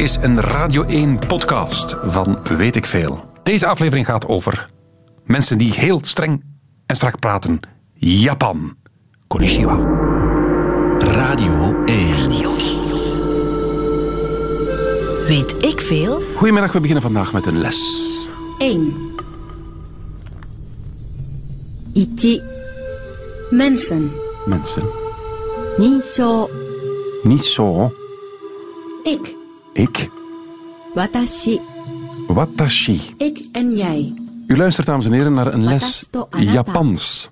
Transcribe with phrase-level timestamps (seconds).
[0.00, 3.24] is een Radio 1 podcast van Weet ik Veel.
[3.42, 4.70] Deze aflevering gaat over
[5.24, 6.44] mensen die heel streng
[6.86, 7.60] en strak praten.
[7.94, 8.76] Japan.
[9.26, 9.76] Konnichiwa.
[10.98, 12.28] Radio 1.
[15.26, 16.22] Weet ik veel?
[16.36, 18.08] Goedemiddag, we beginnen vandaag met een les.
[18.58, 18.94] 1.
[21.94, 22.42] 1.
[23.50, 24.10] Mensen.
[24.46, 24.82] Mensen.
[25.78, 26.48] 認証
[27.22, 27.92] Niet zo.
[29.02, 29.39] ik,
[29.72, 30.10] ik.
[30.94, 31.60] Watashi.
[32.26, 33.00] Watashi.
[33.16, 34.14] Ik en jij.
[34.46, 37.30] U luistert, dames en heren, naar een les Japans.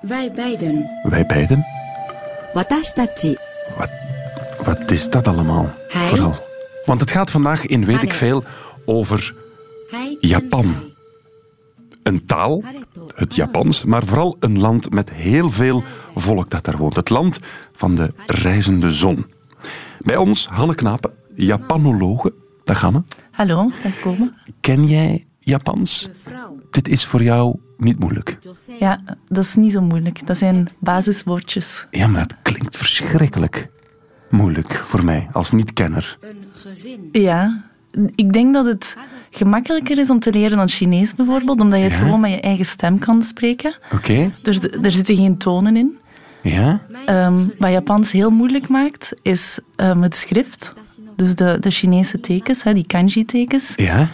[0.00, 0.90] Wij beiden.
[1.02, 1.64] Wij beiden?
[2.54, 3.36] Watashitachi.
[4.64, 5.70] Wat, is dat allemaal?
[5.88, 6.34] Vooral.
[6.84, 8.44] Want het gaat vandaag in weet ik veel
[8.84, 9.34] over
[10.20, 10.74] Japan.
[12.02, 12.62] Een taal,
[13.14, 13.36] het ah.
[13.36, 16.96] Japans, maar vooral een land met heel veel volk dat daar woont.
[16.96, 17.38] Het land
[17.72, 19.26] van de reizende zon.
[20.06, 22.32] Bij ons, Hanne Knapen, Japanologe.
[22.64, 23.02] Dag Hanne.
[23.30, 24.34] Hallo, dag Komen.
[24.60, 26.08] Ken jij Japans?
[26.70, 28.38] Dit is voor jou niet moeilijk.
[28.80, 30.26] Ja, dat is niet zo moeilijk.
[30.26, 31.86] Dat zijn basiswoordjes.
[31.90, 33.70] Ja, maar het klinkt verschrikkelijk
[34.30, 36.18] moeilijk voor mij als niet-kenner.
[36.20, 37.08] Een gezin.
[37.12, 37.64] Ja,
[38.14, 38.96] ik denk dat het
[39.30, 42.00] gemakkelijker is om te leren dan Chinees bijvoorbeeld, omdat je het Ja.
[42.00, 43.76] gewoon met je eigen stem kan spreken.
[43.92, 44.30] Oké?
[44.42, 45.98] Dus er zitten geen tonen in
[46.45, 46.81] Ja?
[47.05, 50.73] Ehm, wat Japans heel moeilijk maakt, is ehm, het schrift.
[51.15, 53.73] Dus de, de Chinese tekens, hè, die kanji-tekens.
[53.75, 54.07] Ja?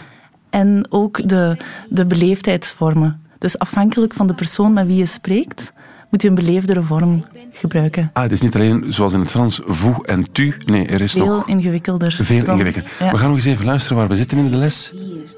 [0.50, 1.56] En ook de,
[1.88, 3.22] de beleefdheidsvormen.
[3.38, 5.72] Dus afhankelijk van de persoon met wie je spreekt,
[6.10, 8.10] moet je een beleefdere vorm gebruiken.
[8.12, 10.54] Ah, het is niet alleen zoals in het Frans, vous en tu.
[10.66, 12.18] Nee, er is Veel nog ingewikkelder.
[12.20, 12.90] veel dan- ingewikkelder.
[12.98, 13.10] Ja.
[13.10, 14.92] We gaan nog eens even luisteren waar we zitten in de les.
[14.94, 15.36] hier.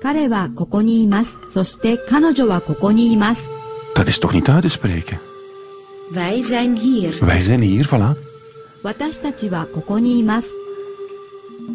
[0.00, 1.30] 彼はここにいます。
[1.52, 3.42] そして彼女はここにいます。
[3.94, 5.18] Dat is toch niet uit te spreken?
[6.09, 7.17] Wij zijn hier.
[7.19, 8.25] Wij zijn hier, voilà.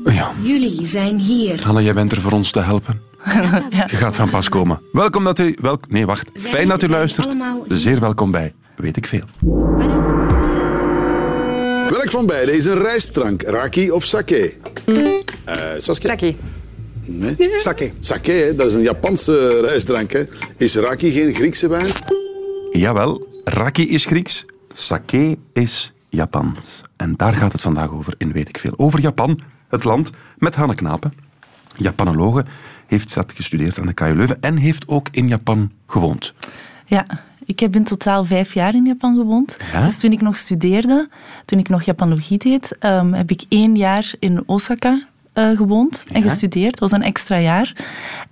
[0.04, 0.32] Ja.
[0.42, 1.62] Jullie zijn hier.
[1.62, 3.00] Hanna, jij bent er voor ons te helpen.
[3.90, 4.80] Je gaat van pas komen.
[4.92, 5.56] Welkom dat u...
[5.60, 6.30] Welk, nee, wacht.
[6.34, 7.36] Fijn dat u luistert.
[7.68, 9.24] Zeer welkom bij Weet ik Veel.
[11.90, 13.42] Welk van beide is een rijstdrank?
[13.42, 14.54] Raki of sake?
[14.84, 16.10] Eh, uh, Saskia?
[16.10, 16.36] Raki.
[17.06, 17.36] Nee.
[17.58, 17.92] Sake.
[18.00, 20.12] Sake, dat is een Japanse rijstdrank.
[20.12, 20.22] Hè?
[20.56, 21.86] Is raki geen Griekse wijn?
[22.72, 26.80] Jawel, raki is Grieks, sake is Japans.
[26.96, 28.74] En daar gaat het vandaag over in Weet ik Veel.
[28.76, 29.38] Over Japan,
[29.68, 31.14] het land met Hanne Knapen.
[31.76, 32.44] Japanologe,
[32.86, 36.34] heeft dat gestudeerd aan de KU Leuven en heeft ook in Japan gewoond.
[36.86, 37.06] Ja,
[37.44, 39.56] ik heb in totaal vijf jaar in Japan gewoond.
[39.72, 39.84] Ja?
[39.84, 41.08] Dus toen ik nog studeerde,
[41.44, 46.22] toen ik nog Japanologie deed, ehm, heb ik één jaar in Osaka eh, gewoond en
[46.22, 46.28] Ja?
[46.28, 46.78] gestudeerd.
[46.78, 47.76] Dat was een extra jaar.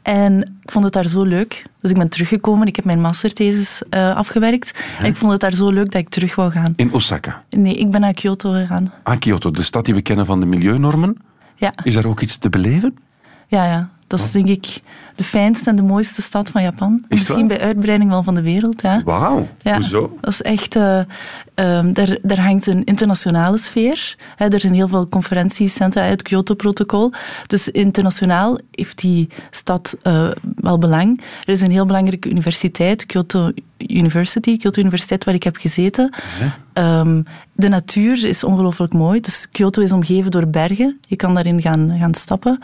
[0.03, 1.65] En ik vond het daar zo leuk.
[1.81, 2.67] Dus ik ben teruggekomen.
[2.67, 4.81] Ik heb mijn masterthesis eh, afgewerkt.
[4.99, 6.73] En ik vond het daar zo leuk dat ik terug wou gaan.
[6.77, 7.43] In Osaka.
[7.51, 8.93] Nee, ik ben naar Kyoto gegaan.
[9.03, 11.17] Aan Kyoto, de stad die we kennen van de milieunormen.
[11.57, 12.97] Ja, Is daar ook iets te beleven?
[13.47, 13.89] ja, ja.
[14.07, 14.81] Dat is denk ik
[15.15, 16.99] de fijnste en de mooiste stad van Japan.
[17.01, 18.83] het Misschien bij uitbreiding wel van de wereld.
[18.83, 19.03] Ja.
[19.05, 20.17] Wauw, Ja, hoezo?
[20.21, 20.77] Dat is echt...
[20.77, 21.01] eh,
[21.55, 24.17] ehm, daar, daar hangt een internationale sfeer.
[24.37, 27.13] Er zijn heel veel conferentiecentra uit het Kyoto-protocol.
[27.47, 31.21] Dus internationaal heeft die stad eh, wel belang.
[31.45, 36.15] Er is een heel belangrijke universiteit, Kyoto University, Kyoto Universiteit, waar ik heb gezeten.
[36.73, 37.23] Ehm,
[37.53, 39.21] de natuur is ongelooflijk mooi.
[39.21, 40.99] Dus Kyoto is omgeven door bergen.
[41.09, 42.59] Je kan daarin gaan, gaan stappen.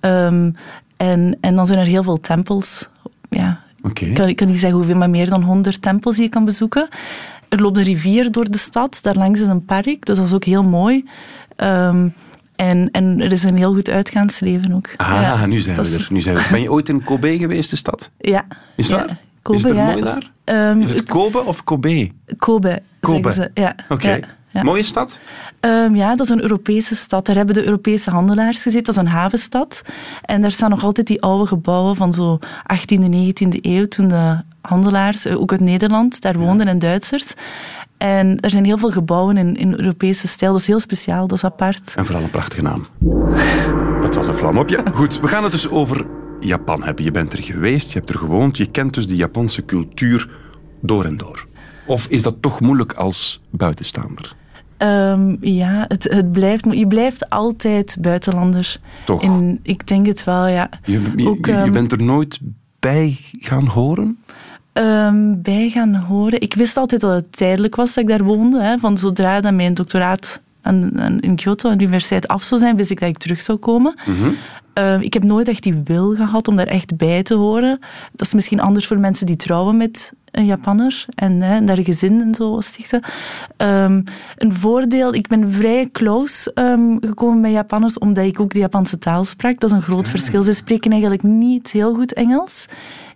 [0.00, 0.50] Ehm,
[0.96, 2.88] en, en dan zijn er heel veel tempels.
[3.28, 3.60] Ja,
[3.92, 6.44] ik kan, ik kan niet zeggen hoeveel, maar meer dan 100 tempels die je kan
[6.44, 6.88] bezoeken.
[7.50, 10.44] Er loopt een rivier door de stad, daarlangs is een park, dus dat is ook
[10.44, 11.04] heel mooi.
[11.56, 12.08] Ehm,
[12.56, 14.88] en, en er is een heel goed uitgaansleven ook.
[14.96, 16.06] Ah, Ja, nu zijn dat we er.
[16.10, 16.48] Nu zijn we er.
[16.50, 18.10] Ben je ooit in Kobe geweest, de stad?
[18.18, 18.46] Ja.
[18.76, 18.96] Is ja.
[18.96, 19.18] waar?
[19.42, 19.86] Kobe, is het er ja.
[19.90, 20.30] mooi daar?
[20.44, 22.10] Ehm, Is het Kobe of Kobe?
[22.36, 23.32] Kobe, Kobe.
[23.32, 23.50] ze.
[23.54, 23.74] Ja.
[23.88, 24.20] Oké.
[24.50, 24.62] Ja.
[24.62, 25.18] Mooie stad?
[25.60, 27.26] Ehm, ja, dat is een Europese stad.
[27.26, 28.94] Daar hebben de Europese handelaars gezeten.
[28.94, 29.82] Dat is een havenstad.
[30.22, 34.42] En daar staan nog altijd die oude gebouwen van zo 18e, 19e eeuw, toen de
[34.60, 37.34] handelaars, eh, ook uit Nederland, daar woonden en Duitsers.
[37.96, 40.52] En er zijn heel veel gebouwen in, in Europese stijl.
[40.52, 41.94] Dat is heel speciaal, dat is apart.
[41.96, 42.84] En vooral een prachtige naam.
[44.00, 44.82] Dat was een vlam op je.
[44.94, 46.06] Goed, we gaan het dus over
[46.40, 47.04] Japan hebben.
[47.04, 50.28] Je bent er geweest, je hebt er gewoond, je kent dus de Japanse cultuur
[50.80, 51.46] door en door.
[51.86, 54.34] Of is dat toch moeilijk als buitenstaander?
[54.80, 58.76] Ehm, ja, het, het blijft, je blijft altijd buitenlander.
[59.04, 59.22] Toch?
[59.22, 60.68] In, ik denk het wel, ja.
[60.84, 62.38] Je, je- Ook, je ehm, bent er nooit
[62.78, 64.18] bij gaan horen?
[64.72, 66.40] ehm, bij gaan horen.
[66.40, 68.62] Ik wist altijd dat het tijdelijk was dat ik daar woonde.
[68.62, 72.60] Hè, van zodra dat mijn doctoraat aan, aan- in Kyoto aan de universiteit af zou
[72.60, 73.94] zijn, wist ik dat ik terug zou komen.
[74.72, 77.78] Ehm, ik heb nooit echt die wil gehad om daar echt bij te horen.
[78.12, 82.20] Dat is misschien anders voor mensen die trouwen met een Japanner, en hè, daar gezin
[82.20, 83.02] en zo stichten.
[83.56, 84.02] Ehm,
[84.36, 88.98] een voordeel, ik ben vrij close ehm, gekomen bij Japanners, omdat ik ook de Japanse
[88.98, 89.60] taal sprak.
[89.60, 90.42] Dat is een groot verschil.
[90.42, 92.66] Ze spreken eigenlijk niet heel goed Engels.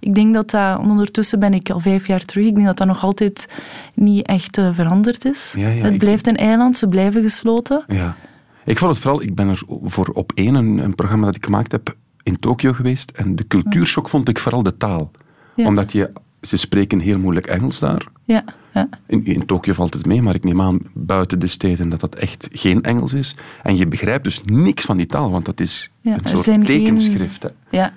[0.00, 2.86] Ik denk dat dat, ondertussen ben ik al vijf jaar terug, ik denk dat dat
[2.86, 3.48] nog altijd
[3.94, 5.54] niet echt eh, veranderd is.
[5.56, 7.84] Ja, ja, het blijft een eiland, ze blijven gesloten.
[7.86, 8.16] Ja.
[8.64, 11.44] Ik vond het vooral, ik ben er voor op één, een, een programma dat ik
[11.44, 13.10] gemaakt heb, in Tokio geweest.
[13.10, 15.10] En de cultuurshock vond ik vooral de taal.
[15.56, 16.10] Omdat je,
[16.46, 18.06] ze spreken heel moeilijk Engels daar.
[18.24, 18.88] Ja, ja.
[19.06, 22.14] In, in Tokio valt het mee, maar ik neem aan buiten de steden dat dat
[22.14, 23.36] echt geen Engels is.
[23.62, 26.62] En je begrijpt dus niks van die taal, want dat is Ja, een soort geen-
[26.62, 27.44] tekenschrift.
[27.70, 27.92] Ja.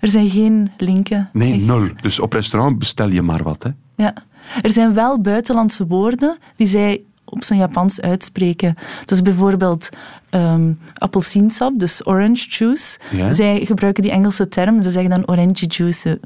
[0.00, 1.28] Er zijn geen linken.
[1.32, 1.62] Nee, echt.
[1.62, 1.88] nul.
[2.00, 3.62] Dus op restaurant bestel je maar wat.
[3.62, 3.70] Hè.
[3.96, 4.14] Ja.
[4.62, 8.74] Er zijn wel buitenlandse woorden die zij op zijn Japans uitspreken.
[9.04, 9.88] Dus bijvoorbeeld
[10.30, 12.98] ehm appelsiensap, dus orange juice.
[13.10, 13.32] Ja.
[13.32, 16.20] Zij gebruiken die Engelse term, ze zeggen dan orange juice.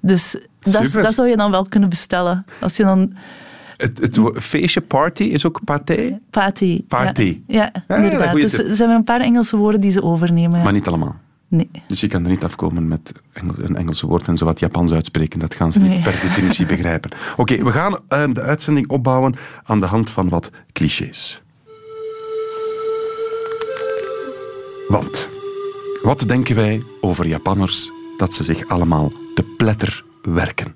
[0.00, 2.44] Dus dat, dat zou je dan wel kunnen bestellen.
[2.60, 3.14] Als je dan
[3.76, 6.84] Het, het feestje party is ook partij, party.
[6.88, 7.40] Party.
[7.46, 8.34] Ja, ja Ja, inderdaad.
[8.34, 10.58] Dus er zijn een paar Engelse woorden die ze overnemen.
[10.58, 10.64] ja.
[10.64, 11.16] maar niet allemaal.
[11.48, 11.70] Nee.
[11.88, 14.92] Dus je kan er niet afkomen met Engels, een Engelse woord en zo wat Japans
[14.92, 15.38] uitspreken.
[15.38, 17.10] Dat gaan ze niet per definitie begrijpen.
[17.36, 19.34] Oké, we gaan eh, de uitzending opbouwen
[19.64, 21.42] aan de hand van wat clichés.
[24.88, 25.28] Want,
[26.02, 30.74] wat denken wij over Japanners dat ze zich allemaal te pletter werken?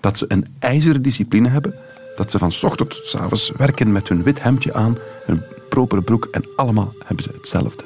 [0.00, 1.74] Dat ze een ijzeren discipline hebben,
[2.16, 5.42] dat ze van 's ochtends tot 's avonds werken met hun wit hemdje aan, hun
[5.68, 7.84] propere broek en allemaal hebben ze hetzelfde.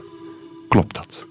[0.69, 1.27] Klopt dat?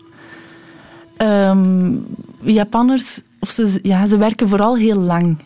[1.17, 1.95] Ehm,
[2.41, 5.37] Japanners, of ze, ja, ze werken vooral heel lang.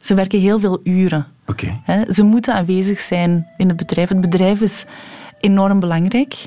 [0.00, 1.26] Ze werken heel veel uren.
[1.46, 1.80] Oké.
[2.10, 4.08] Ze moeten aanwezig zijn in het bedrijf.
[4.08, 4.84] Het bedrijf is
[5.40, 6.46] enorm belangrijk.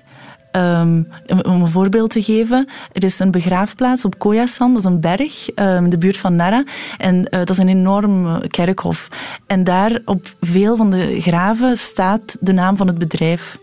[0.57, 4.99] Ehm, om een voorbeeld te geven, er is een begraafplaats op Koyasan, dat is een
[4.99, 6.63] berg ehm, in de buurt van Nara.
[6.97, 9.07] En eh, dat is een enorm eh, kerkhof.
[9.47, 13.57] En daar op veel van de graven staat de naam van het bedrijf.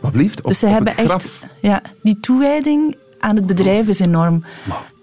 [0.00, 0.38] Wat blieft?
[0.38, 1.28] Op, Dus ze hebben echt.
[1.60, 4.44] Ja, die toewijding aan het bedrijf is enorm.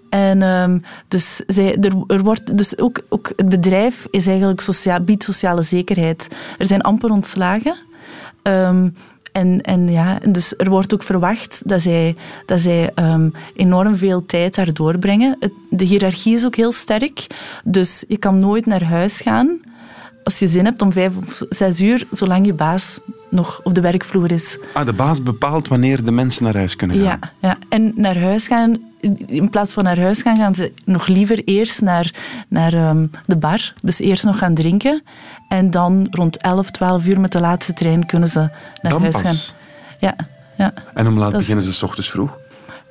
[0.09, 5.01] En ehm, dus, zij, er, er wordt, dus ook, ook het bedrijf is eigenlijk sociaal,
[5.01, 6.27] biedt sociale zekerheid.
[6.57, 7.75] Er zijn amper ontslagen.
[9.33, 12.15] En, en ja, dus er wordt ook verwacht dat zij,
[12.45, 15.35] dat zij ehm, enorm veel tijd daar doorbrengen.
[15.39, 17.27] Het, de hiërarchie is ook heel sterk.
[17.63, 19.59] Dus je kan nooit naar huis gaan
[20.23, 22.99] als je zin hebt om vijf of zes uur, zolang je baas
[23.29, 24.57] nog op de werkvloer is.
[24.73, 27.05] Ah, de baas bepaalt wanneer de mensen naar huis kunnen gaan.
[27.05, 28.77] Ja, ja, en naar huis gaan,
[29.27, 32.13] in plaats van naar huis gaan, gaan ze nog liever eerst naar,
[32.47, 33.73] naar ehm, de bar.
[33.81, 35.03] Dus eerst nog gaan drinken.
[35.53, 38.39] En dan rond 11, 12 uur met de laatste trein kunnen ze
[38.81, 39.21] naar Dan huis pas.
[39.21, 39.35] gaan.
[39.99, 40.15] Ja,
[40.57, 40.73] ja.
[40.93, 42.37] En om laat Dat is- beginnen ze s ochtends vroeg?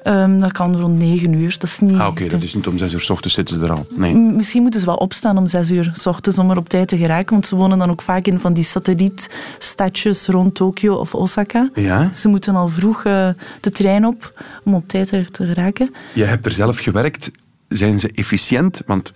[0.03, 1.51] Ehm, dat kan rond 9 uur.
[1.59, 1.99] Dat is niet...
[1.99, 3.87] Ah, oké, dat is niet om zes uur s ochtends zitten ze er al.
[3.91, 4.15] Nee.
[4.15, 6.97] Misschien moeten ze wel opstaan om zes uur s ochtends om er op tijd te
[6.97, 7.33] geraken.
[7.33, 11.71] Want ze wonen dan ook vaak in van die satellietstadjes rond Tokio of Osaka.
[11.75, 12.11] Ja?
[12.15, 13.29] Ze moeten al vroeg eh,
[13.61, 15.95] de trein op om op tijd er te geraken.
[16.15, 17.31] Je hebt er zelf gewerkt.
[17.69, 18.83] Zijn ze efficiënt?
[18.87, 19.13] Want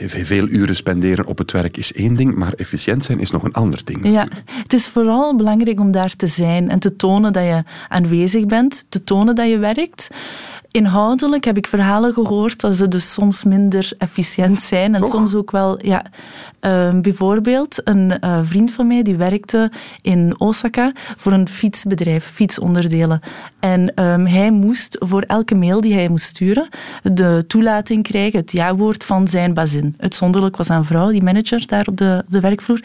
[0.00, 3.52] veel uren spenderen op het werk is één ding, maar efficiënt zijn is nog een
[3.52, 4.12] ander ding.
[4.12, 8.46] Ja, het is vooral belangrijk om daar te zijn en te tonen dat je aanwezig
[8.46, 10.08] bent, te tonen dat je werkt.
[10.76, 15.10] Inhoudelijk heb ik verhalen gehoord dat ze dus soms minder efficiënt zijn en Toch?
[15.10, 16.04] soms ook wel, ja.
[16.60, 23.20] Ehm, bijvoorbeeld, een eh, vriend van mij die werkte in Osaka voor een fietsbedrijf, fietsonderdelen.
[23.60, 26.68] En ehm, hij moest voor elke mail die hij moest sturen
[27.02, 29.94] de toelating krijgen, het ja-woord van zijn bazin.
[29.98, 32.80] Uitzonderlijk was een vrouw, die manager daar op de, op de werkvloer.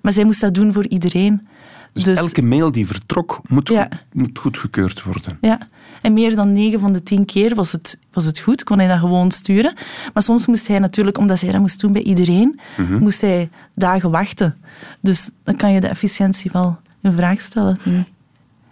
[0.00, 1.46] Maar zij moest dat doen voor iedereen.
[1.92, 3.82] Dus, elke mail die vertrok moet, Ja.
[3.82, 5.38] goed, moet goedgekeurd worden.
[5.40, 5.58] Ja,
[6.02, 8.88] en meer dan 9 van de 10 keer was het, was het goed, kon hij
[8.88, 9.74] dat gewoon sturen.
[10.14, 12.98] Maar soms moest hij natuurlijk, omdat hij dat moest doen bij iedereen, Mhm.
[12.98, 14.56] moest hij dagen wachten.
[15.00, 17.78] Dus dan kan je de efficiëntie wel in vraag stellen.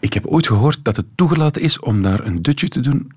[0.01, 0.13] ik.
[0.13, 3.13] Heb ooit gehoord dat het toegelaten is om daar een dutje te doen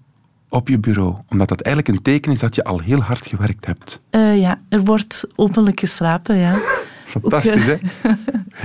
[0.50, 1.16] op je bureau.
[1.30, 4.02] Omdat dat eigenlijk een teken is dat je al heel hard gewerkt hebt.
[4.10, 6.56] Eh, ja, er wordt openlijk geslapen, ja.
[7.06, 7.76] Fantastisch, hè?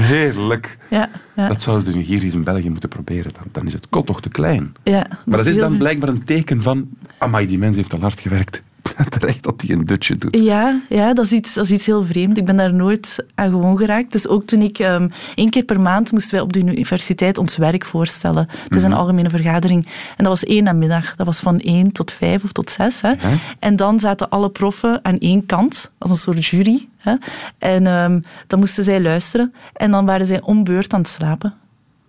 [0.02, 0.78] Heerlijk.
[0.90, 3.32] Ja, ja, Dat zouden we hier eens in België moeten proberen.
[3.32, 4.72] Dan, dan is het kot toch te klein.
[4.82, 6.88] ja, Maar dat is dan blijkbaar een teken van...
[7.18, 8.62] Amai, die mens heeft al hard gewerkt.
[9.18, 10.38] Terecht dat hij een dutje doet.
[10.38, 12.38] Ja, ja dat, is iets, dat is iets heel vreemd.
[12.38, 14.12] Ik ben daar nooit aan gewoon geraakt.
[14.12, 17.56] Dus ook toen ik ehm één keer per maand moesten wij op de universiteit ons
[17.56, 18.48] werk voorstellen.
[18.64, 19.86] Het is een algemene vergadering.
[19.86, 21.16] En dat was één namiddag.
[21.16, 23.00] Dat was van één tot vijf of tot zes.
[23.00, 23.12] Hè.
[23.58, 26.88] En dan zaten alle proffen aan één kant, als een soort jury.
[26.96, 27.14] Hè.
[27.58, 29.54] En ehm, dan moesten zij luisteren.
[29.72, 31.54] En dan waren zij om beurt aan het slapen.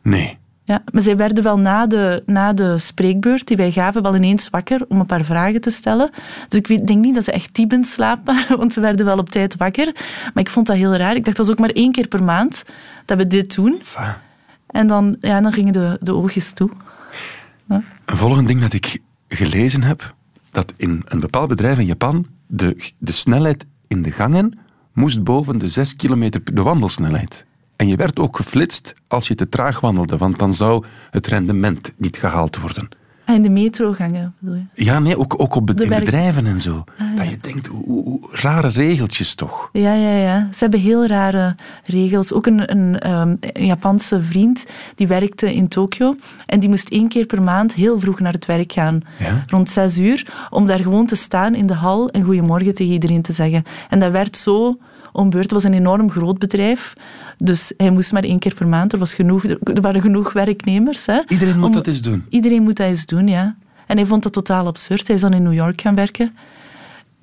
[0.02, 0.39] Nee.
[0.70, 4.50] Ja, maar zij werden wel na de, na de spreekbeurt die wij gaven wel ineens
[4.50, 6.10] wakker om een paar vragen te stellen.
[6.48, 9.06] Dus ik weet- denk niet dat ze echt diep in slaap waren, want ze werden
[9.06, 9.86] wel op tijd wakker.
[10.34, 11.16] Maar ik vond dat heel raar.
[11.16, 12.64] Ik dacht, dat is ook maar één keer per maand
[13.06, 13.82] dat we dit doen.
[14.68, 16.70] En dan, ja, dan gingen de, de oogjes toe.
[18.06, 18.98] Een volgend ding dat ik
[19.28, 20.16] gelezen heb,
[20.52, 24.60] dat in een bepaald bedrijf in Japan de, de snelheid in de gangen
[24.94, 27.46] moest boven de 6 kilometer de wandelsnelheid.
[27.80, 31.94] En je werd ook geflitst als je te traag wandelde, want dan zou het rendement
[31.98, 32.90] niet gehaald worden.
[33.26, 34.84] Ah, in de metrogangen, bedoel je?
[34.84, 36.84] Ja, nee, ook, ook op be- in bedrijven en zo.
[36.98, 39.70] Ah, Dat je denkt, hoe, rare regeltjes toch.
[39.72, 40.48] Ja, ja, ja.
[40.52, 42.34] Ze hebben heel rare regels.
[42.34, 47.08] Ook een, een, ehm, een Japanse vriend die werkte in Tokio en die moest één
[47.08, 49.02] keer per maand heel vroeg naar het werk gaan.
[49.20, 49.44] Ja?
[49.48, 53.22] Rond zes uur, om daar gewoon te staan in de hal en goedemorgen tegen iedereen
[53.22, 53.64] te zeggen.
[53.90, 54.78] En dat werd zo
[55.12, 55.44] ombeurd.
[55.44, 56.94] Het was een enorm groot bedrijf.
[57.38, 58.94] Dus hij moest maar één keer per maand.
[58.94, 61.06] Er, was genoeg, er waren genoeg werknemers.
[61.06, 62.26] Hè, Iedereen moet om- dat eens doen.
[62.30, 63.56] Iedereen moet dat eens doen, ja.
[63.88, 65.08] En hij vond dat totaal absurd.
[65.08, 66.36] Hij is dan in New York gaan werken.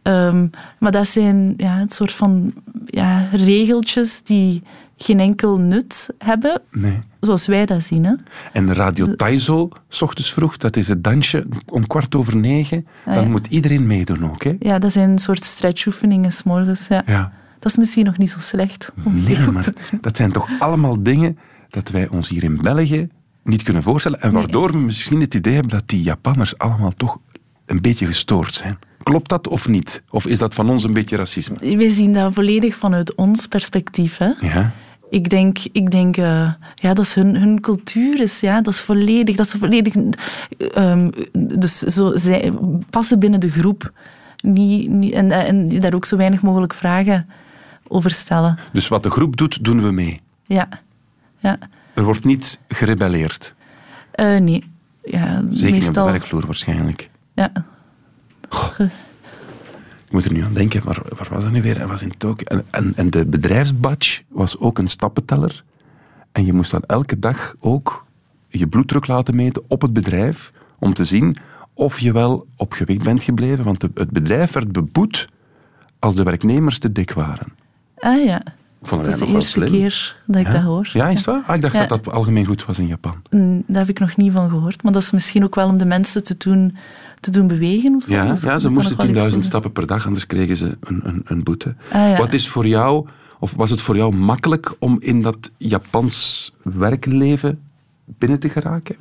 [0.03, 0.47] Ehm,
[0.79, 2.53] maar dat zijn ja, een soort van
[2.87, 4.63] ja, regeltjes die
[4.97, 6.99] geen enkel nut hebben, Nee.
[7.21, 8.05] zoals wij dat zien.
[8.05, 8.13] Hè.
[8.53, 12.87] En Radio Taizo, s ochtends vroeg, dat is het dansje om kwart over negen.
[13.07, 13.29] Ah, Dan ja.
[13.31, 14.57] moet iedereen meedoen ook, hè?
[14.59, 16.87] Ja, dat zijn een soort stretchoefeningen s'morgens.
[16.89, 17.03] Ja.
[17.07, 17.33] Ja.
[17.67, 18.93] Dat is misschien nog niet zo slecht.
[19.05, 21.39] Nee, maar dat zijn toch allemaal dingen
[21.71, 23.09] dat wij ons hier in België
[23.45, 24.21] niet kunnen voorstellen.
[24.21, 27.19] En waardoor we misschien het idee hebben dat die Japanners allemaal toch
[27.67, 28.79] een beetje gestoord zijn.
[29.03, 30.03] Klopt dat of niet?
[30.11, 31.77] Of is dat van ons een beetje racisme?
[31.77, 34.19] Wij zien dat volledig vanuit ons perspectief.
[34.19, 34.31] Hè.
[34.41, 34.73] Ja.
[35.11, 38.41] Ik denk, ik denk eh, ja, dat is hun, hun cultuur is.
[38.41, 39.37] Ja, dat is volledig.
[39.37, 39.95] Dat is volledig
[40.75, 42.53] ehm, dus zo, zij
[42.91, 43.93] passen binnen de groep.
[44.43, 47.27] Niet, niet, en, en daar ook zo weinig mogelijk vragen
[47.89, 48.59] over stellen.
[48.73, 50.19] Dus wat de groep doet, doen we mee.
[50.45, 50.69] Ja.
[51.39, 51.59] ja.
[51.95, 53.55] Er wordt niet gerebelleerd.
[54.11, 54.65] Eh, nee.
[55.05, 56.05] Ja, Zeker niet op de meestal.
[56.05, 57.11] werkvloer waarschijnlijk.
[57.35, 57.53] Ja.
[60.07, 61.79] Ik moet er nu aan denken, maar waar was dat nu weer?
[61.79, 62.45] Dat was in Tokio.
[62.47, 65.65] En, en, en de bedrijfsbadge was ook een stappenteller.
[66.33, 68.05] En je moest dan elke dag ook
[68.49, 71.37] je bloeddruk laten meten op het bedrijf om te zien
[71.75, 73.65] of je wel op gewicht bent gebleven.
[73.65, 75.29] Want het bedrijf werd beboet
[75.99, 77.47] als de werknemers te dik waren.
[78.07, 78.41] Ah ja.
[78.81, 80.53] Ik vond Dat is de eerste keer dat ik Ja?
[80.53, 80.89] dat hoor.
[80.93, 81.43] Ja, is dat?
[81.47, 81.87] Ah, ik dacht Ja.
[81.87, 83.15] dat dat algemeen goed was in Japan.
[83.31, 84.83] Mm, Daar heb ik nog niet van gehoord.
[84.83, 86.77] Maar dat is misschien ook wel om de mensen te doen,
[87.21, 87.95] te doen bewegen.
[87.95, 88.15] Of zo.
[88.15, 89.43] Ja, ze moesten wel iets 10.000 doen.
[89.43, 91.75] stappen per dag, anders kregen ze een, een, een boete.
[91.93, 92.19] Ah.
[92.19, 93.07] Wat is voor jou,
[93.39, 97.61] of was het voor jou makkelijk om in dat Japans werkleven
[98.05, 98.97] binnen te geraken?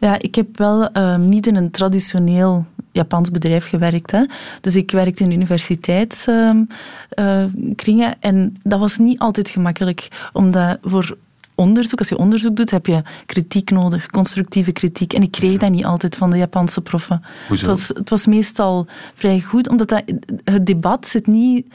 [0.00, 4.10] Ja, ik heb wel ehm, niet in een traditioneel Japans bedrijf gewerkt.
[4.10, 4.24] Hè.
[4.60, 10.08] Dus ik werkte in universiteitskringen en dat was niet altijd gemakkelijk.
[10.32, 11.16] Omdat voor
[11.54, 15.12] onderzoek, als je onderzoek doet, heb je kritiek nodig, constructieve kritiek.
[15.12, 17.22] En ik kreeg dat niet altijd van de Japanse proffen.
[17.48, 17.68] Hoezo?
[17.68, 20.02] Het was, het was meestal vrij goed, omdat dat,
[20.44, 21.66] het debat zit niet,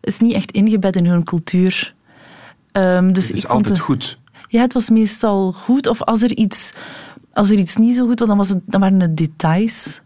[0.00, 1.94] is niet echt ingebed in hun cultuur.
[2.72, 4.18] Ehm, dus Het is ik vond altijd het- goed.
[4.48, 5.86] ja, het was meestal goed.
[5.86, 6.72] Of als er iets,
[7.32, 10.00] als er iets niet zo goed was, dan, was het, dan waren het details.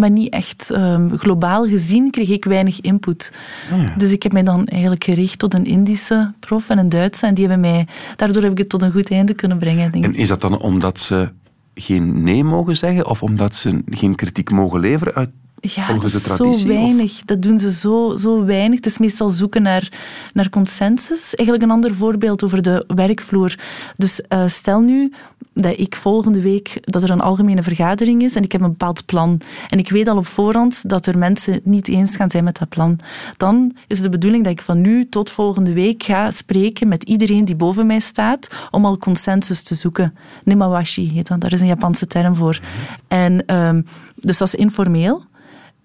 [0.00, 3.32] Maar niet echt ehm, globaal gezien kreeg ik weinig input.
[3.70, 3.94] ja.
[3.96, 7.26] Dus ik heb mij dan eigenlijk gericht tot een Indische prof en een Duitse.
[7.26, 9.92] En die hebben mij, daardoor heb ik het tot een goed einde kunnen brengen.
[9.92, 10.14] Denk ik.
[10.14, 11.28] En is dat dan omdat ze
[11.74, 15.30] geen nee mogen zeggen of omdat ze geen kritiek mogen leveren uit,
[15.60, 16.60] Ja, volgens dat de is traditie?
[16.60, 17.20] zo of- weinig.
[17.24, 18.76] Dat doen ze zo, zo weinig.
[18.76, 19.92] Het is meestal zoeken naar,
[20.32, 21.34] naar consensus.
[21.34, 23.54] Eigenlijk een ander voorbeeld over de werkvloer.
[23.96, 25.12] Dus eh, stel nu
[25.54, 29.04] dat ik volgende week dat er een algemene vergadering is en ik heb een bepaald
[29.06, 29.40] plan.
[29.68, 32.68] En ik weet al op voorhand dat er mensen niet eens gaan zijn met dat
[32.68, 32.98] plan.
[33.36, 37.44] Dan is de bedoeling dat ik van nu tot volgende week ga spreken met iedereen
[37.44, 40.14] die boven mij staat om al consensus te zoeken.
[40.44, 42.60] Nemawashi heet dat, daar is een Japanse term voor.
[43.08, 43.82] En, ehm,
[44.14, 45.28] dus dat is informeel.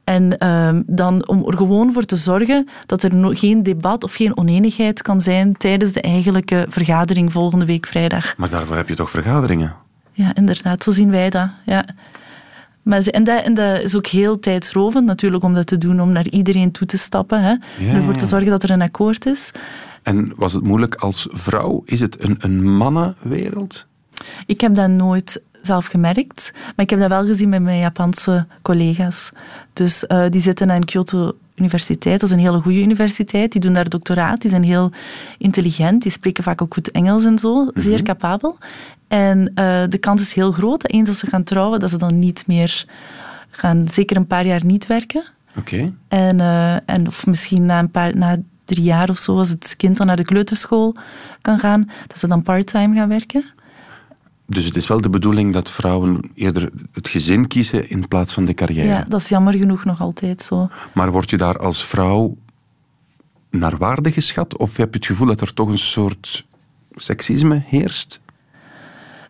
[0.05, 4.13] En ehm, dan om er gewoon voor te zorgen dat er no- geen debat of
[4.13, 8.37] geen oneenigheid kan zijn tijdens de eigenlijke vergadering volgende week vrijdag.
[8.37, 9.75] Maar daarvoor heb je toch vergaderingen?
[10.11, 11.49] Ja, inderdaad, zo zien wij dat.
[11.65, 11.85] Ja.
[12.81, 16.01] Maar ze- en, dat, en dat is ook heel tijdsrovend natuurlijk om dat te doen,
[16.01, 17.41] om naar iedereen toe te stappen.
[17.43, 17.55] Hè,
[17.87, 18.25] en ervoor te ja.
[18.25, 19.51] zorgen dat er een akkoord is.
[20.03, 21.81] En was het moeilijk als vrouw?
[21.85, 23.85] Is het een, een mannenwereld?
[24.45, 28.47] Ik heb dat nooit zelf gemerkt, maar ik heb dat wel gezien bij mijn Japanse
[28.61, 29.31] collega's.
[29.73, 33.51] Dus eh, die zitten aan Kyoto Universiteit, dat is een hele goede universiteit.
[33.51, 34.91] Die doen daar doctoraat, die zijn heel
[35.37, 38.57] intelligent, die spreken vaak ook goed Engels en zo, zeer capabel.
[39.07, 41.97] En eh, de kans is heel groot dat eens als ze gaan trouwen, dat ze
[41.97, 42.85] dan niet meer
[43.49, 45.23] gaan, zeker een paar jaar niet werken.
[45.57, 45.93] Oké.
[46.07, 49.73] En, eh, en of misschien na een paar, na drie jaar of zo, als het
[49.77, 50.95] kind dan naar de kleuterschool
[51.41, 53.45] kan gaan, dat ze dan part-time gaan werken.
[54.47, 58.45] Dus het is wel de bedoeling dat vrouwen eerder het gezin kiezen in plaats van
[58.45, 58.87] de carrière.
[58.87, 60.69] Ja, dat is jammer genoeg nog altijd zo.
[60.93, 62.37] Maar word je daar als vrouw
[63.49, 64.57] naar waarde geschat?
[64.57, 66.45] Of heb je het gevoel dat er toch een soort
[66.95, 68.19] seksisme heerst?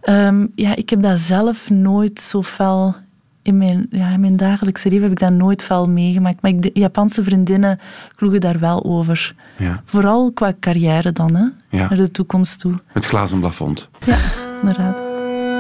[0.01, 2.95] Ehm, ja, ik heb dat zelf nooit zo fel...
[3.41, 6.41] In mijn, ja, in mijn dagelijkse leven heb ik dat nooit fel meegemaakt.
[6.41, 7.79] Maar ik, de Japanse vriendinnen
[8.15, 9.35] kloegen daar wel over.
[9.57, 9.81] Ja.
[9.85, 11.45] Vooral qua carrière dan, hè.
[11.77, 11.87] Ja.
[11.87, 12.73] Naar de toekomst toe.
[12.87, 13.89] Het glazen plafond.
[14.05, 14.17] Ja,
[14.61, 14.99] inderdaad.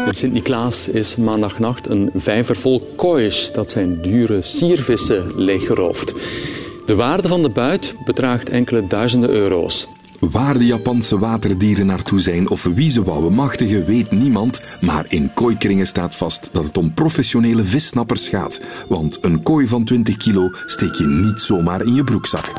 [0.07, 6.13] In Sint-Niklaas is maandagnacht een vijver vol koois dat zijn dure siervissen leeggeroofd.
[6.85, 9.87] De waarde van de buit bedraagt enkele duizenden euro's.
[10.19, 14.63] Waar de Japanse waterdieren naartoe zijn of wie ze wouden machtigen, weet niemand.
[14.81, 18.61] Maar in kooikringen staat vast dat het om professionele vissnappers gaat.
[18.87, 22.51] Want een kooi van 20 kilo steek je niet zomaar in je broekzak.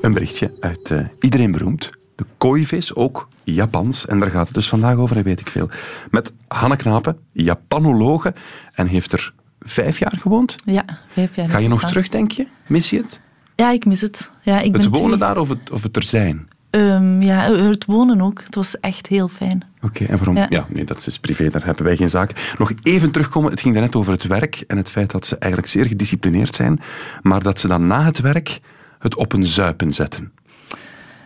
[0.00, 1.90] Een berichtje uit eh, Iedereen Beroemd.
[2.14, 4.06] De kooivis, ook Japans.
[4.06, 5.68] En daar gaat het dus vandaag over, dat weet ik veel.
[6.10, 8.34] Met Hanne Knapen, Japanologe.
[8.72, 10.54] En heeft er vijf jaar gewoond.
[10.64, 11.48] Ja, vijf jaar.
[11.48, 12.46] Ga je nog terug, denk je?
[12.66, 13.20] Mis je het?
[13.56, 14.30] Ja, ik mis het.
[14.42, 16.48] Ja, ik Het ben wonen twee- daar of het, of het er zijn?
[16.70, 18.42] Ehm, ja, het wonen ook.
[18.44, 19.62] Het was echt heel fijn.
[19.82, 20.36] Oké, en waarom?
[20.36, 20.46] Ja.
[20.48, 20.66] Ja.
[20.68, 22.54] nee, dat is privé, daar hebben wij geen zaak.
[22.58, 25.72] Nog even terugkomen, het ging daarnet over het werk en het feit dat ze eigenlijk
[25.72, 26.80] zeer gedisciplineerd zijn,
[27.22, 28.60] maar dat ze dan na het werk
[28.98, 30.32] het op een zuipen zetten.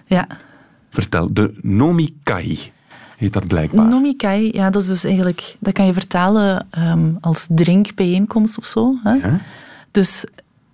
[0.06, 0.26] Ja.
[0.90, 2.59] Vertel, de nomikai
[3.16, 3.87] heet dat blijkbaar.
[3.87, 5.57] Nomikai, ja, dat is dus eigenlijk...
[5.59, 8.95] Dat kan je vertalen ehm, als drinkbijeenkomst of zo.
[9.02, 9.12] Hè?
[9.12, 9.40] Ja?
[9.90, 10.25] Dus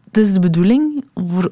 [0.05, 1.51] het is de bedoeling voor,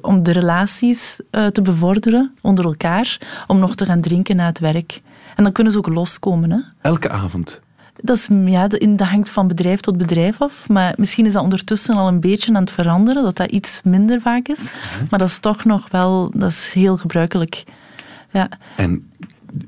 [0.00, 4.58] om de relaties eh, te bevorderen onder elkaar, om nog te gaan drinken na het
[4.58, 5.02] werk.
[5.36, 6.50] En dan kunnen ze ook loskomen.
[6.50, 6.58] Hè?
[6.80, 7.60] Elke avond.
[8.02, 10.68] Dat, is, ja, dat hangt van bedrijf tot bedrijf af.
[10.68, 14.20] Maar misschien is dat ondertussen al een beetje aan het veranderen, dat dat iets minder
[14.20, 14.70] vaak is.
[15.10, 17.64] Maar dat is toch nog wel dat is heel gebruikelijk.
[18.30, 18.48] Ja.
[18.76, 19.10] En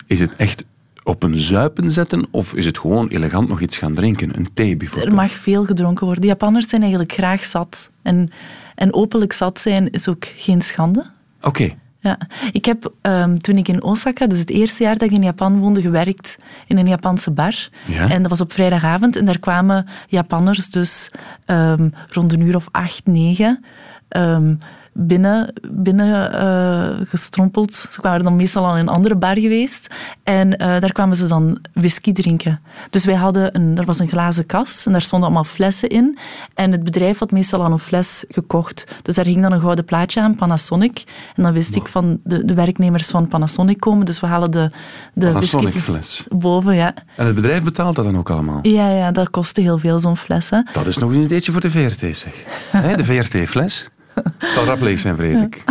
[0.07, 0.65] is het echt
[1.03, 4.37] op een zuipen zetten of is het gewoon elegant nog iets gaan drinken?
[4.37, 5.11] Een thee bijvoorbeeld?
[5.11, 6.23] Er mag veel gedronken worden.
[6.23, 7.91] De Japanners zijn eigenlijk graag zat.
[8.03, 8.31] En,
[8.75, 11.11] en openlijk zat zijn is ook geen schande.
[11.41, 12.19] Oké, Ja.
[12.53, 15.59] Ik heb ehm, toen ik in Osaka, dus het eerste jaar dat ik in Japan
[15.59, 17.69] woonde, gewerkt in een Japanse bar.
[17.87, 18.09] Ja.
[18.09, 19.17] En dat was op vrijdagavond.
[19.17, 21.11] En daar kwamen Japanners dus
[21.45, 23.65] ehm, rond een uur of acht, negen
[24.09, 24.55] ehm,
[24.93, 27.75] binnen, binnen eh, gestrompeld.
[27.75, 29.95] Ze waren dan meestal al in een andere bar geweest.
[30.23, 32.61] En eh, daar kwamen ze dan whisky drinken.
[32.91, 36.19] Dus wij hadden een, er was een glazen kast en daar stonden allemaal flessen in.
[36.55, 38.87] En het bedrijf had meestal al een fles gekocht.
[39.03, 41.03] Dus daar ging dan een gouden plaatje aan, Panasonic.
[41.37, 44.07] En dan wist ik van de, de werknemers van Panasonic komen.
[44.07, 44.71] Dus we halen de,
[45.15, 46.27] de Panasonic whisky fles.
[46.29, 46.75] boven.
[46.75, 46.95] Ja.
[47.17, 48.59] En het bedrijf betaalt dat dan ook allemaal?
[48.63, 50.51] Ja, ja, dat kostte heel veel, zo'n fles.
[50.51, 50.61] Hè.
[50.73, 52.35] Dat is nog een ideetje voor de VRT, zeg.
[52.97, 53.91] De VRT-fles.
[54.39, 55.65] Het zal rap leeg zijn, vrees ik.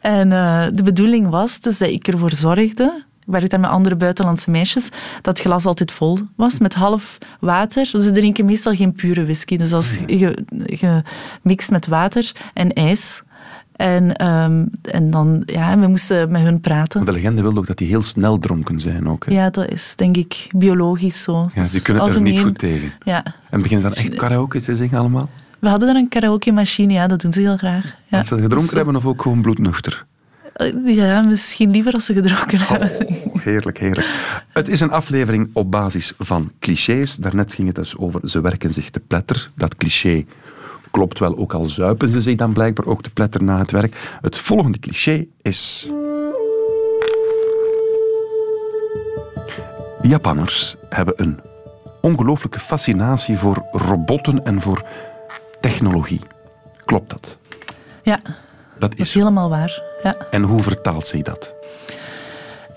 [0.00, 3.96] En eh, de bedoeling was dus dat ik ervoor zorgde, ik werkte daar met andere
[3.96, 4.88] buitenlandse meisjes,
[5.22, 7.86] dat het glas altijd vol was met half water.
[7.86, 9.56] Ze drinken meestal geen pure whisky.
[9.56, 11.02] Dus als je, je
[11.42, 13.22] mixt met water en ijs.
[13.76, 17.04] En, ehm, en dan, ja, we moesten met hun praten.
[17.04, 19.26] De legende wil ook dat die heel snel dronken zijn ook.
[19.26, 19.32] hè.
[19.32, 21.50] Ja, dat is denk ik biologisch zo.
[21.54, 22.92] Ja, die kunnen er niet goed tegen.
[23.04, 23.24] Ja.
[23.50, 25.28] En beginnen ze dan echt karaoke te zingen allemaal?
[25.64, 27.94] We hadden daar een karaoke-machine, ja, dat doen ze heel graag.
[28.06, 28.18] Ja.
[28.18, 30.06] Als ze gedronken Dus, hebben of ook gewoon bloednuchter?
[30.52, 32.90] eh, Ja, misschien liever als ze gedronken hebben.
[33.32, 34.06] Oh, heerlijk, heerlijk.
[34.52, 37.16] Het is een aflevering op basis van clichés.
[37.16, 39.50] Daarnet ging het dus over ze werken zich te pletter.
[39.54, 40.24] Dat cliché
[40.90, 43.96] klopt wel, ook al zuipen ze zich dan blijkbaar ook te pletter na het werk.
[44.20, 45.88] Het volgende cliché is...
[50.02, 51.40] Japanners hebben een
[52.00, 54.84] ongelooflijke fascinatie voor robotten en voor
[55.70, 56.20] technologie.
[56.84, 57.36] Klopt dat?
[58.02, 58.34] Ja, Dat
[58.78, 59.18] dat is is zo.
[59.18, 59.82] helemaal waar.
[60.02, 60.16] Ja.
[60.30, 61.52] En hoe vertaalt zich dat?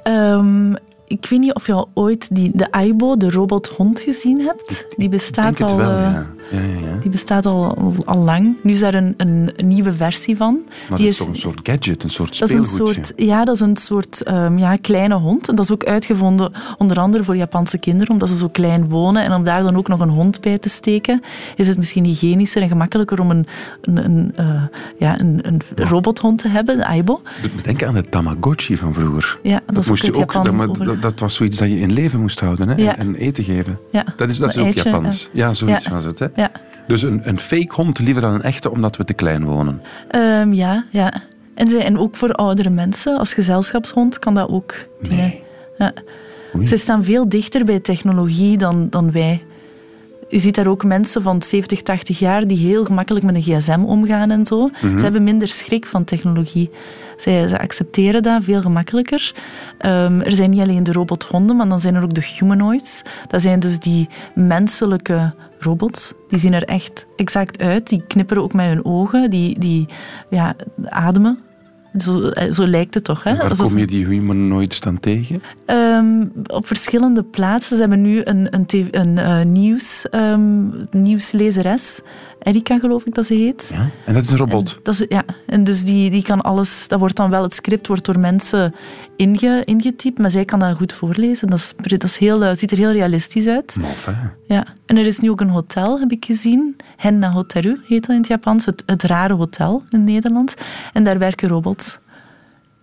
[0.03, 0.73] Ehm,
[1.07, 4.85] ik weet niet of je al ooit die, de Aibo, de robothond, gezien hebt.
[4.97, 5.77] Die bestaat denk het al...
[5.77, 6.25] wel, eh, ja.
[6.51, 6.97] ja, ja, ja.
[6.99, 8.55] Die bestaat al, al lang.
[8.63, 10.59] Nu is daar een, een, nieuwe versie van.
[10.89, 13.03] Maar die dat is toch een soort gadget, een soort dat is een speelgoedje?
[13.05, 15.49] soort, ja, dat is een soort ehm, ja, kleine hond.
[15.49, 19.23] En dat is ook uitgevonden onder andere voor Japanse kinderen, omdat ze zo klein wonen.
[19.23, 21.21] En om daar dan ook nog een hond bij te steken,
[21.55, 23.45] is het misschien hygiënischer en gemakkelijker om een,
[23.81, 24.63] een, een, eh,
[24.97, 27.21] ja, een, een robothond te hebben, de Aibo.
[27.63, 29.39] Denken aan de Tamagotchi van vroeger.
[29.43, 31.93] Ja, dat, is ook moest je ook, dat, dat, dat was zoiets dat je in
[31.93, 32.75] leven moest houden hè?
[32.75, 32.97] Ja.
[32.97, 33.79] en eten geven.
[33.91, 35.29] Ja, Dat is, dat is ook Japans.
[35.33, 36.19] Ja, zoiets was het.
[36.19, 36.27] Hè?
[36.35, 36.51] Ja.
[36.87, 39.81] Dus een, een fake hond liever dan een echte, omdat we te klein wonen.
[40.09, 41.13] Ehm, ja, ja.
[41.53, 44.75] En, ze, en ook voor oudere mensen, als gezelschapshond kan dat ook.
[45.09, 45.43] Nee.
[45.77, 45.93] Ja.
[46.65, 49.43] Ze staan veel dichter bij technologie dan, dan wij.
[50.29, 53.83] Je ziet daar ook mensen van 70, 80 jaar die heel gemakkelijk met een gsm
[53.85, 54.69] omgaan en zo.
[54.81, 56.69] Ze hebben minder schrik van technologie.
[57.17, 59.35] Zij, ze accepteren dat veel gemakkelijker.
[59.77, 63.01] Ehm, er zijn niet alleen de robothonden, maar dan zijn er ook de humanoids.
[63.27, 66.13] Dat zijn dus die menselijke robots.
[66.29, 67.89] Die zien er echt exact uit.
[67.89, 69.29] Die knipperen ook met hun ogen.
[69.29, 69.87] Die, die
[70.29, 71.39] ja, ademen.
[71.99, 73.23] Zo, eh, zo lijkt het toch.
[73.23, 73.35] Hè?
[73.35, 75.41] Waar Alsof- kom je die humanoids dan tegen?
[75.65, 77.75] Ehm, op verschillende plaatsen.
[77.75, 82.01] Ze hebben nu een, een, een eh, nieuws, ehm, nieuwslezeres.
[82.47, 83.69] Erika, geloof ik dat ze heet.
[83.73, 83.89] Ja.
[84.05, 84.73] En dat is een robot.
[84.75, 86.87] En, dat is, ja, en dus die, die kan alles...
[86.87, 88.75] Dat wordt dan wel, het script wordt door mensen
[89.15, 91.47] inge, ingetypt, maar zij kan dat goed voorlezen.
[91.47, 93.77] Dat, is, dat is heel, eh, ziet er heel realistisch uit.
[93.79, 94.11] Mof, hè?
[94.47, 94.65] Ja.
[94.85, 96.75] En er is nu ook een hotel, heb ik gezien.
[96.97, 98.65] Henna Hoteru heet dat in het Japans.
[98.65, 100.55] Het, het rare hotel in Nederland.
[100.93, 101.99] En daar werken robots.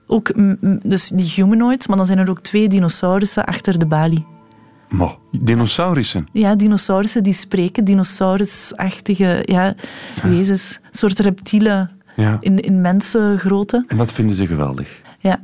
[0.07, 0.33] Ook
[0.83, 4.34] dus die humanoids, maar dan zijn er ook twee dinosaurussen achter de balie.
[4.97, 5.19] Mo.
[5.41, 6.27] Dinosaurussen.
[6.33, 9.75] Ja, dinosaurussen die spreken, dinosaurusachtige ja,
[10.23, 10.79] wezens.
[10.83, 12.37] Een soort reptielen Ja.
[12.41, 13.85] in, in mensengrootte.
[13.89, 15.01] En dat vinden ze geweldig.
[15.19, 15.39] Ja.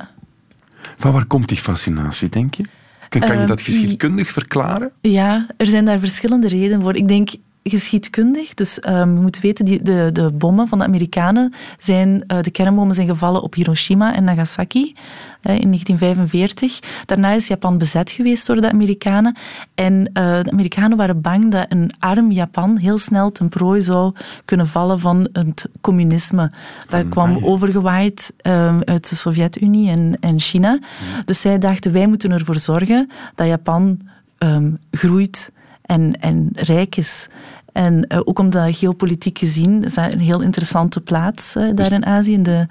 [0.97, 2.63] Van waar komt die fascinatie, denk je?
[3.09, 4.91] Kan, kan je Ehm, dat geschiedkundig verklaren?
[5.01, 6.95] Ja, er zijn daar verschillende redenen voor.
[6.95, 7.29] Ik denk
[7.63, 8.53] geschiedkundig.
[8.53, 12.51] Dus ehm, je moet weten, die, de, de bommen van de Amerikanen zijn, eh, de
[12.51, 14.95] kernbommen zijn gevallen op Hiroshima en Nagasaki
[15.41, 16.79] in 1945.
[17.05, 19.35] Daarna is Japan bezet geweest door de Amerikanen.
[19.75, 24.13] En eh, de Amerikanen waren bang dat een arm Japan heel snel ten prooi zou
[24.45, 26.51] kunnen vallen van het communisme.
[26.87, 30.79] Dat kwam overgewaaid ehm, uit de Sovjet-Unie en, en China.
[31.25, 33.99] Dus zij dachten, wij moeten ervoor zorgen dat Japan
[34.37, 37.27] ehm, groeit en, en rijk is.
[37.71, 42.05] En eh, ook omdat geopolitiek gezien is dat een heel interessante plaats eh, daar in
[42.05, 42.41] Azië.
[42.41, 42.67] De,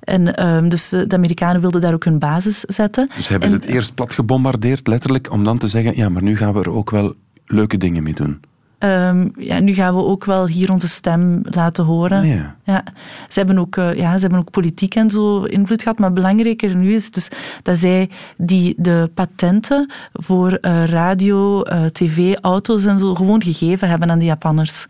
[0.00, 3.08] en, ehm, dus de, Amerikanen wilden daar ook hun basis zetten.
[3.16, 6.36] Dus hebben ze het eerst plat gebombardeerd, letterlijk, om dan te zeggen, ja, maar nu
[6.36, 7.14] gaan we er ook wel
[7.46, 8.40] leuke dingen mee doen.
[8.80, 12.26] Ehm, ja, nu gaan we ook wel hier onze stem laten horen.
[12.26, 12.56] Ja.
[12.64, 12.84] Ja.
[13.28, 15.98] Ze, hebben ook, eh, ja, ze hebben ook politiek en zo invloed gehad.
[15.98, 17.28] Maar belangrijker nu is dus
[17.62, 23.88] dat zij die, de patenten voor eh, radio, eh, tv, auto's en zo gewoon gegeven
[23.88, 24.86] hebben aan de Japanners.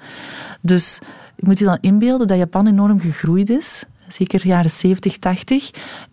[0.61, 0.99] Dus
[1.37, 3.85] je moet je dan inbeelden dat Japan enorm gegroeid is.
[4.09, 5.71] Zeker jaren 70, 80.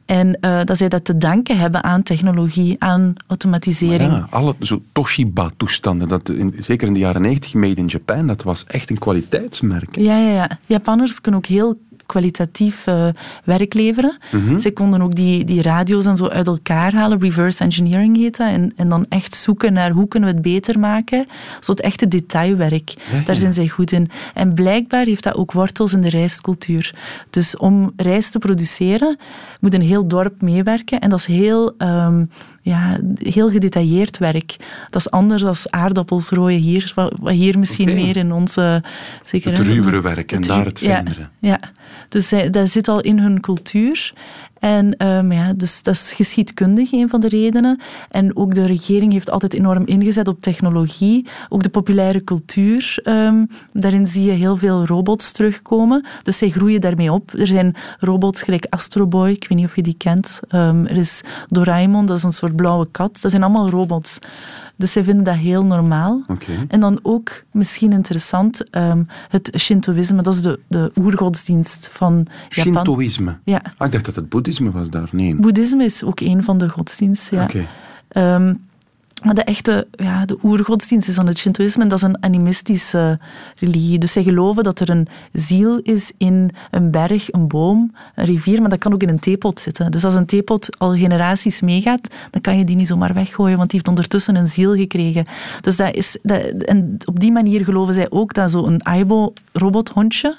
[0.08, 4.12] En eh, dat zij dat te danken hebben aan technologie, aan automatisering.
[4.12, 8.43] Ja, alle zo Toshiba-toestanden, dat in, zeker in de jaren 90, made in Japan, dat
[8.43, 9.96] was echt een kwaliteitsmerk.
[9.96, 10.02] hè.
[10.02, 10.60] Ja, ja, ja.
[10.65, 13.08] Japanners kunnen ook heel kwalitatief eh,
[13.43, 14.17] werk leveren.
[14.56, 17.20] Zij konden ook die, die radio's en zo uit elkaar halen.
[17.20, 18.48] Reverse engineering heet dat.
[18.48, 21.26] En, en dan echt zoeken naar hoe kunnen we het beter maken.
[21.60, 22.93] Zo het echte detailwerk.
[23.12, 23.22] ja.
[23.26, 24.10] Daar zijn zij goed in.
[24.34, 26.96] En blijkbaar heeft dat ook wortels in de rijstcultuur.
[27.30, 29.17] Dus om rijst te produceren
[29.60, 31.00] moet een heel dorp meewerken.
[31.00, 32.26] En dat is heel, ehm,
[32.62, 34.56] ja, heel gedetailleerd werk.
[34.89, 36.91] Dat is anders dan aardappels rooien hier.
[36.96, 38.84] Wat, wat hier misschien meer in onze...
[39.26, 41.28] Zeker, Het ruwere werk en het daar het ja, fijnere.
[41.39, 41.60] Ja,
[42.10, 44.13] dus dat zit al in hun cultuur.
[44.60, 47.80] En ehm, ja, dus dat is geschiedkundig, een van de redenen.
[48.10, 51.28] En ook de regering heeft altijd enorm ingezet op technologie.
[51.50, 53.00] Ook de populaire cultuur.
[53.04, 56.06] ehm, daarin zie je heel veel robots terugkomen.
[56.23, 57.34] Dus zij groeien daarmee op.
[57.34, 60.39] Er zijn robots gelijk Astro Boy, ik weet niet of je die kent.
[60.47, 63.21] Ehm, er is Doraemon, dat is een soort blauwe kat.
[63.21, 64.19] Dat zijn allemaal robots.
[64.78, 66.24] Dus zij vinden dat heel normaal.
[66.28, 66.52] Oké.
[66.68, 70.22] En dan ook, misschien interessant, ehm, het Shintoïsme.
[70.22, 72.74] Dat is de, de oergodsdienst van Japan.
[72.74, 73.38] Shintoïsme.
[73.44, 73.62] Ja.
[73.78, 75.10] Ah, ik dacht dat het boeddhisme was daar.
[75.12, 75.36] Nee.
[75.36, 77.38] Boeddhisme is ook een van de godsdiensten.
[77.38, 77.44] Ja.
[77.44, 77.66] Oké.
[78.08, 78.54] Ehm,
[79.23, 83.19] de echte, ja, de oergodsdienst is dan het Shintoïsme en dat is een animistische
[83.56, 83.99] religie.
[83.99, 88.62] Dus zij geloven dat er een ziel is in een berg, een boom, een rivier,
[88.62, 89.91] maar dat kan ook in een theepot zitten.
[89.91, 93.69] Dus als een theepot al generaties meegaat, dan kan je die niet zomaar weggooien, want
[93.69, 95.25] die heeft ondertussen een ziel gekregen.
[95.62, 100.38] Dus dat is, dat, en op die manier geloven zij ook dat zo'n Aibo-robothondje,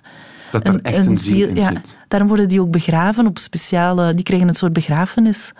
[0.50, 1.98] Dat er echt een, ziel in ja, zit.
[2.08, 4.14] Daarom worden die ook begraven op speciale...
[4.14, 5.52] Die krijgen een soort begrafenis.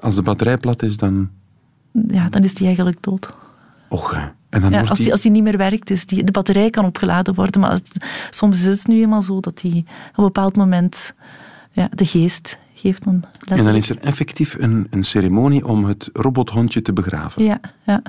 [0.00, 1.30] Als de batterij plat is, dan...
[2.08, 3.28] Ja, dan is die eigenlijk dood.
[3.88, 4.12] Och,
[4.50, 5.12] en dan Ja, als, die, die...
[5.12, 8.58] als die niet meer werkt, is die, de batterij kan opgeladen worden, maar het- soms
[8.66, 9.76] is het nu eenmaal zo dat die
[10.10, 11.14] op een bepaald moment
[11.72, 13.04] ja, de geest geeft.
[13.04, 17.44] Dan En dan is er effectief een, een ceremonie om het robothondje te begraven.
[17.44, 18.02] Ja, ja,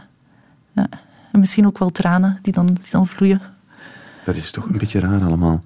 [0.71, 0.87] ja.
[1.31, 3.41] En misschien ook wel tranen die dan, die dan vloeien.
[4.25, 5.63] Dat is toch een beetje raar allemaal.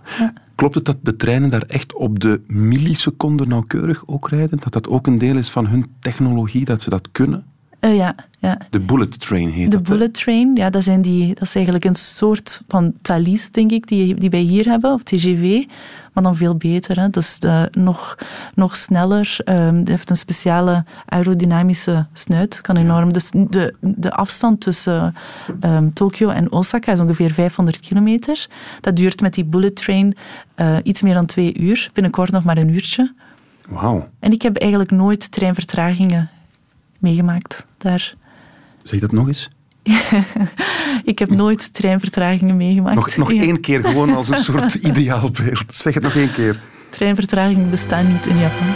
[0.56, 4.60] Klopt het dat de treinen daar echt op de milliseconde nauwkeurig ook rijden?
[4.60, 7.44] Dat dat ook een deel is van hun technologie, dat ze dat kunnen?
[7.80, 8.58] Eh, ja, ja.
[8.70, 9.86] De bullet train heet De dat.
[9.86, 13.88] bullet train, ja, dat, zijn die, dat is eigenlijk een soort van Thalys, denk ik,
[13.88, 15.64] die, die wij hier hebben, of TGV.
[16.14, 17.00] Maar dan veel beter.
[17.00, 17.10] Hè.
[17.10, 18.18] Dus eh, nog,
[18.56, 19.38] nog sneller.
[19.44, 22.62] ehm het heeft een speciale aerodynamische snuit.
[22.62, 23.14] Kan enorm.
[23.14, 25.16] Dus de, de afstand tussen
[25.60, 28.48] ehm, Tokio en Osaka is ongeveer 500 kilometer.
[28.82, 30.16] Dat duurt met die bullet train
[30.56, 31.90] eh, iets meer dan twee uur.
[31.94, 33.14] Binnenkort nog maar een uurtje.
[33.70, 34.10] Wauw.
[34.20, 36.30] En ik heb eigenlijk nooit treinvertragingen
[37.00, 38.16] meegemaakt daar.
[38.84, 39.48] Zeg dat nog eens?
[41.04, 42.96] Ik heb nooit treinvertragingen meegemaakt.
[42.96, 43.42] Nog, nog Ja.
[43.42, 45.64] één keer, gewoon als een soort ideaalbeeld.
[45.76, 46.60] Zeg het nog één keer.
[46.90, 48.68] Treinvertragingen bestaan niet in Japan.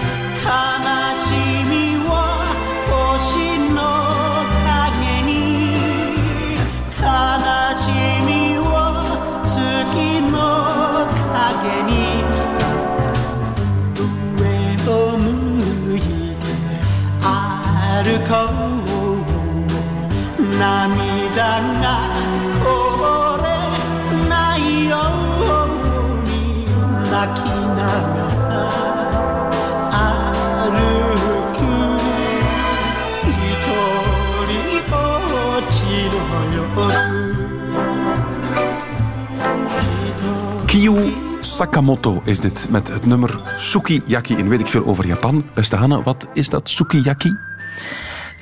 [41.39, 44.35] Sakamoto is dit met het nummer Sukiyaki.
[44.35, 45.45] En weet ik veel over Japan.
[45.53, 47.35] Beste Hanne, wat is dat Sukiyaki?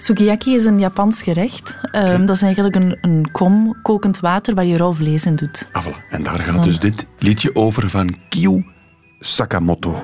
[0.04, 1.78] Sukiyaki is een Japans gerecht.
[1.92, 5.68] Ehm, dat is eigenlijk een, een kom kokend water waar je rauw vlees in doet.
[5.72, 6.10] Ah, voilà.
[6.10, 8.64] En daar gaat dus dit liedje over van Kiyo
[9.20, 10.00] Sakamoto.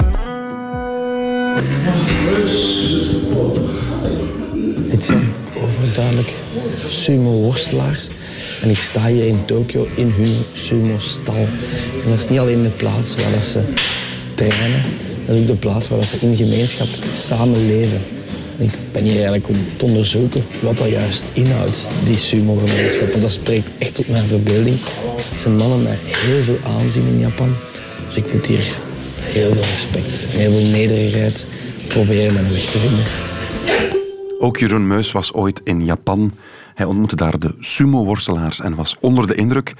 [4.87, 6.33] Het zijn overduidelijk
[6.89, 8.09] sumo-worstelaars.
[8.61, 11.47] En ik sta hier in Tokio in hun sumo-stal.
[12.03, 13.73] En dat is niet alleen de plaats waar dat ze
[14.35, 14.83] trainen,
[15.25, 18.16] dat is ook de plaats waar dat ze in gemeenschap samenleven.
[18.57, 23.09] Ik ben hier eigenlijk om te onderzoeken wat dat juist inhoudt, die sumo-gemeenschap.
[23.09, 24.77] En dat spreekt echt tot mijn verbeelding.
[25.31, 27.55] Het zijn mannen met heel veel aanzien in Japan.
[28.07, 28.75] Dus ik moet hier
[29.19, 31.47] heel veel respect en heel veel nederigheid
[31.87, 33.05] proberen mijn weg te vinden.
[34.39, 36.31] Ook Jeroen Meus was ooit in Japan.
[36.75, 39.73] Hij ontmoette daar de sumo-worstelaars en was onder de indruk.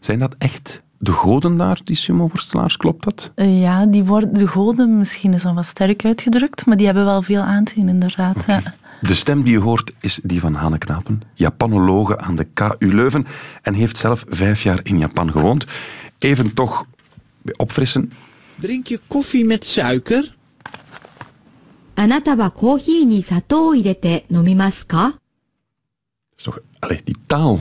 [0.00, 3.30] Zijn dat echt de goden daar, die sumo-worstelaars, klopt dat?
[3.34, 7.04] Eh, ja, die worden, de goden misschien is dan wat sterk uitgedrukt, maar die hebben
[7.04, 8.44] wel veel aanzien, inderdaad.
[8.46, 8.62] Ja.
[9.00, 13.26] De stem die je hoort is die van Hane Knapen, Japanologe aan de KU Leuven
[13.62, 15.64] en heeft zelf vijf jaar in Japan gewoond.
[16.18, 16.84] Even toch
[17.56, 18.12] opfrissen.
[18.58, 20.34] Drink je koffie met suiker?
[24.96, 25.18] Mm.
[26.34, 26.44] Dat is?
[26.44, 27.60] Toch, allez, die taal.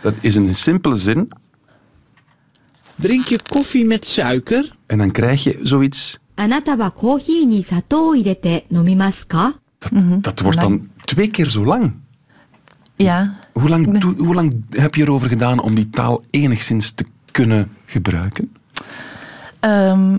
[0.00, 1.28] Dat is een simpele zin,
[3.02, 4.76] Drink je koffie met suiker?
[4.86, 6.18] En dan krijg je zoiets.
[9.78, 10.20] Dat, mhm.
[10.20, 11.92] dat wordt dan twee keer zo lang.
[12.96, 13.38] Ja.
[13.52, 18.52] Hoe lang, hoe lang heb je erover gedaan om die taal enigszins te kunnen gebruiken?
[19.60, 20.18] Ehm,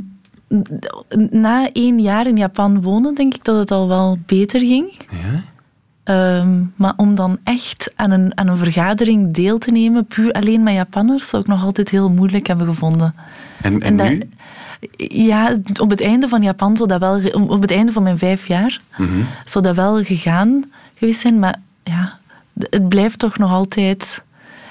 [1.29, 4.93] na één jaar in Japan wonen, denk ik dat het al wel beter ging.
[5.11, 5.43] Ja?
[6.03, 10.63] Ehm, maar om dan echt aan een, aan een vergadering deel te nemen, puur alleen
[10.63, 13.15] met Japanners, zou ik nog altijd heel moeilijk hebben gevonden.
[13.61, 14.21] En, en, En dat- nu?
[15.07, 18.47] Ja, op het einde van Japan zou dat wel, op het einde van mijn vijf
[18.47, 19.09] jaar, Mhm.
[19.45, 20.63] zou dat wel gegaan
[20.95, 21.39] geweest zijn.
[21.39, 22.17] Maar ja,
[22.69, 24.23] het blijft toch nog altijd.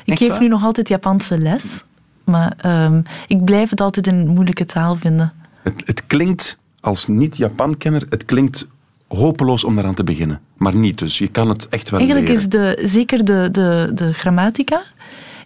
[0.04, 0.40] Ik Echt geef waar?
[0.40, 1.84] nu nog altijd Japanse les,
[2.24, 5.32] maar ehm, ik blijf het altijd een moeilijke taal vinden.
[5.62, 8.66] Het, het klinkt als niet-Japan-kenner, het klinkt
[9.16, 10.40] hopeloos om daaraan te beginnen.
[10.56, 12.42] Maar niet, dus je kan het echt wel Eigenlijk leren.
[12.42, 14.82] is de, zeker de, de, de grammatica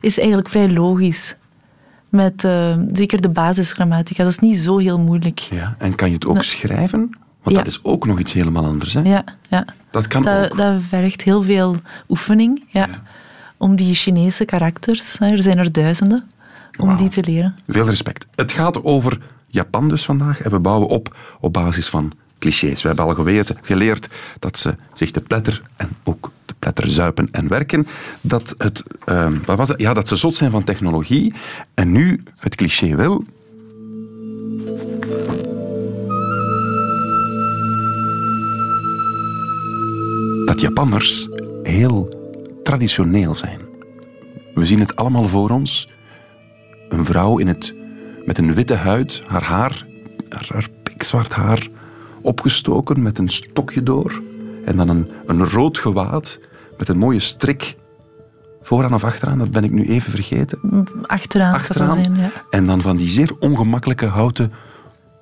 [0.00, 1.36] is eigenlijk vrij logisch.
[2.10, 4.22] Met eh, zeker de basisgrammatica.
[4.22, 5.38] Dat is niet zo heel moeilijk.
[5.38, 6.98] Ja, en kan je het ook schrijven?
[7.42, 7.62] Want Ja.
[7.62, 8.94] dat is ook nog iets helemaal anders.
[8.94, 9.00] Hè?
[9.00, 9.64] Ja, ja.
[9.90, 10.56] Dat kan dat, ook.
[10.56, 11.76] dat vergt heel veel
[12.08, 12.64] oefening.
[12.70, 12.88] Ja.
[13.56, 16.24] Om die Chinese karakters, er zijn er duizenden,
[16.78, 17.56] om die te leren.
[17.66, 18.26] Veel respect.
[18.34, 22.82] Het gaat over Japan dus vandaag en we bouwen op op basis van clichés.
[22.82, 27.28] We hebben al geweten, geleerd dat ze zich te pletter en ook te pletter zuipen
[27.30, 27.86] en werken.
[28.20, 29.74] Dat, het, ehm, wat?
[29.76, 31.34] Ja, dat ze zot zijn van technologie.
[31.74, 33.24] En nu het cliché wil.
[40.44, 41.28] Dat Japanners
[41.62, 42.14] heel
[42.62, 43.60] traditioneel zijn.
[44.54, 45.88] We zien het allemaal voor ons.
[46.88, 47.74] Een vrouw in het,
[48.24, 49.86] met een witte huid, haar haar,
[50.28, 51.68] haar, haar pikzwart haar,
[52.22, 54.22] opgestoken met een stokje door.
[54.64, 56.38] En dan een, een rood gewaad
[56.78, 57.76] met een mooie strik.
[58.62, 60.58] Vooraan of achteraan, dat ben ik nu even vergeten.
[61.02, 61.52] Achteraan.
[61.52, 62.02] dat Achteraan.
[62.04, 62.30] zijn, ja.
[62.50, 64.52] En dan van die zeer ongemakkelijke houten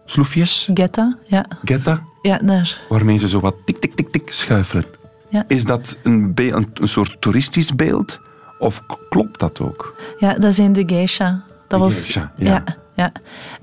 [0.07, 1.47] sloefjes, Getta, ja.
[1.65, 2.81] getta, Ja, daar.
[2.89, 4.85] waarmee ze zo wat tik, tik, tik, tik schuifelen.
[5.29, 5.45] Ja.
[5.49, 8.21] Is dat een, een, een soort toeristisch beeld?
[8.59, 9.95] Of klopt dat ook?
[10.19, 11.45] Ja, dat zijn de geisha.
[11.69, 12.47] Dat De was, geisha, ja.
[12.67, 12.77] ja.
[12.95, 13.13] Ja.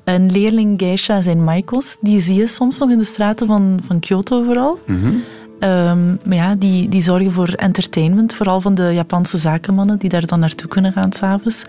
[0.04, 1.98] Een leerling geisha zijn maikos.
[2.02, 4.80] Die zie je soms nog in de straten van, van Kyoto vooral.
[4.86, 5.13] Mhm.
[5.60, 8.34] Ehm, maar ja, die, die zorgen voor entertainment.
[8.34, 11.63] Vooral van de Japanse zakenmannen die daar dan naartoe kunnen gaan s'avonds.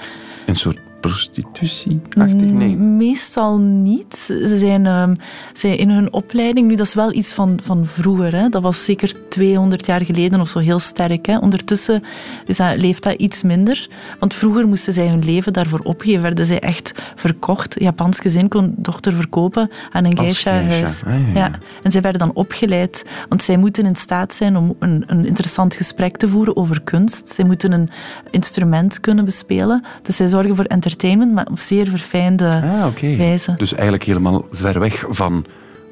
[0.47, 2.51] Een soort prostitutie-achtig?
[2.51, 2.77] Nee.
[2.77, 4.17] Meestal niet.
[4.17, 5.15] Ze zijn, ehm,
[5.53, 8.49] zij in hun opleiding, nu dat is wel iets van, van vroeger, hè.
[8.49, 11.27] dat was zeker 200 jaar geleden of zo heel sterk.
[11.27, 11.39] Hè.
[11.39, 12.03] Ondertussen
[12.47, 13.89] is dat, leeft dat iets minder.
[14.19, 16.23] Want vroeger moesten zij hun leven daarvoor opgeven.
[16.23, 17.77] Werden zij echt verkocht.
[17.77, 21.01] Een Japans gezin kon dochter verkopen aan een geisha-huis.
[21.03, 21.07] geisha.
[21.07, 21.51] Ah, ja, ja.
[21.83, 23.05] En zij werden dan opgeleid.
[23.29, 27.29] Want zij moeten in staat zijn om een, een interessant gesprek te voeren over kunst.
[27.29, 27.89] Zij moeten een
[28.31, 29.85] instrument kunnen bespelen.
[30.03, 30.91] Dus zij zorgen voor entertainment,
[31.33, 33.55] maar op zeer verfijnde Ah, wijze.
[33.57, 35.45] Dus eigenlijk helemaal ver weg van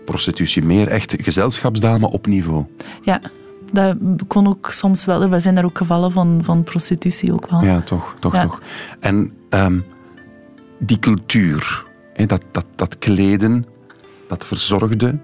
[0.05, 0.63] prostitutie.
[0.63, 2.65] Meer echt gezelschapsdame op niveau.
[3.03, 3.21] Ja,
[3.73, 5.29] dat kon ook soms wel.
[5.29, 7.63] We zijn daar ook gevallen van, van prostitutie ook wel.
[7.65, 8.43] Ja, toch, toch, Ja.
[8.43, 8.61] toch.
[9.01, 9.79] En ehm,
[10.79, 13.67] die cultuur, hè, dat, dat, dat kleden,
[14.29, 15.19] dat verzorgde,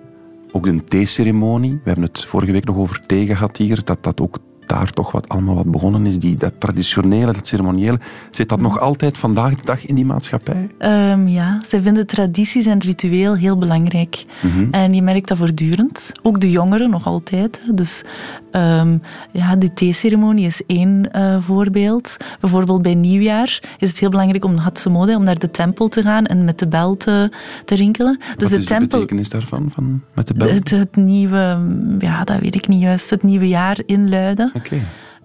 [0.53, 1.73] ook een theeceremonie.
[1.73, 5.13] We hebben het vorige week nog over thee gehad hier, dat dat ook daar toch
[5.13, 6.19] wat allemaal wat begonnen is.
[6.19, 7.99] Die, dat traditionele, dat ceremoniële,
[8.31, 10.69] zit dat nog altijd vandaag de dag in die maatschappij?
[10.79, 14.25] Ehm, ja, zij vinden tradities en ritueel heel belangrijk.
[14.43, 14.67] Mhm.
[14.71, 16.13] En je merkt dat voortdurend.
[16.23, 17.61] Ook de jongeren nog altijd.
[17.75, 18.03] Dus
[18.51, 18.99] ehm,
[19.33, 22.17] ja, de theeceremonie is één eh, voorbeeld.
[22.41, 26.25] Bijvoorbeeld bij nieuwjaar is het heel belangrijk om Hatsumode, om naar de tempel te gaan
[26.27, 27.31] en met de bel te,
[27.65, 28.19] te rinkelen.
[28.19, 30.49] Dus wat de is tempel, de betekenis daarvan, van, met de bel?
[30.49, 31.59] het, het nieuwe,
[31.99, 34.53] ja, dat weet ik niet juist, het nieuwe jaar inluiden.
[34.57, 34.81] Oké.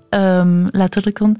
[0.09, 1.37] Ehm, letterlijk dan.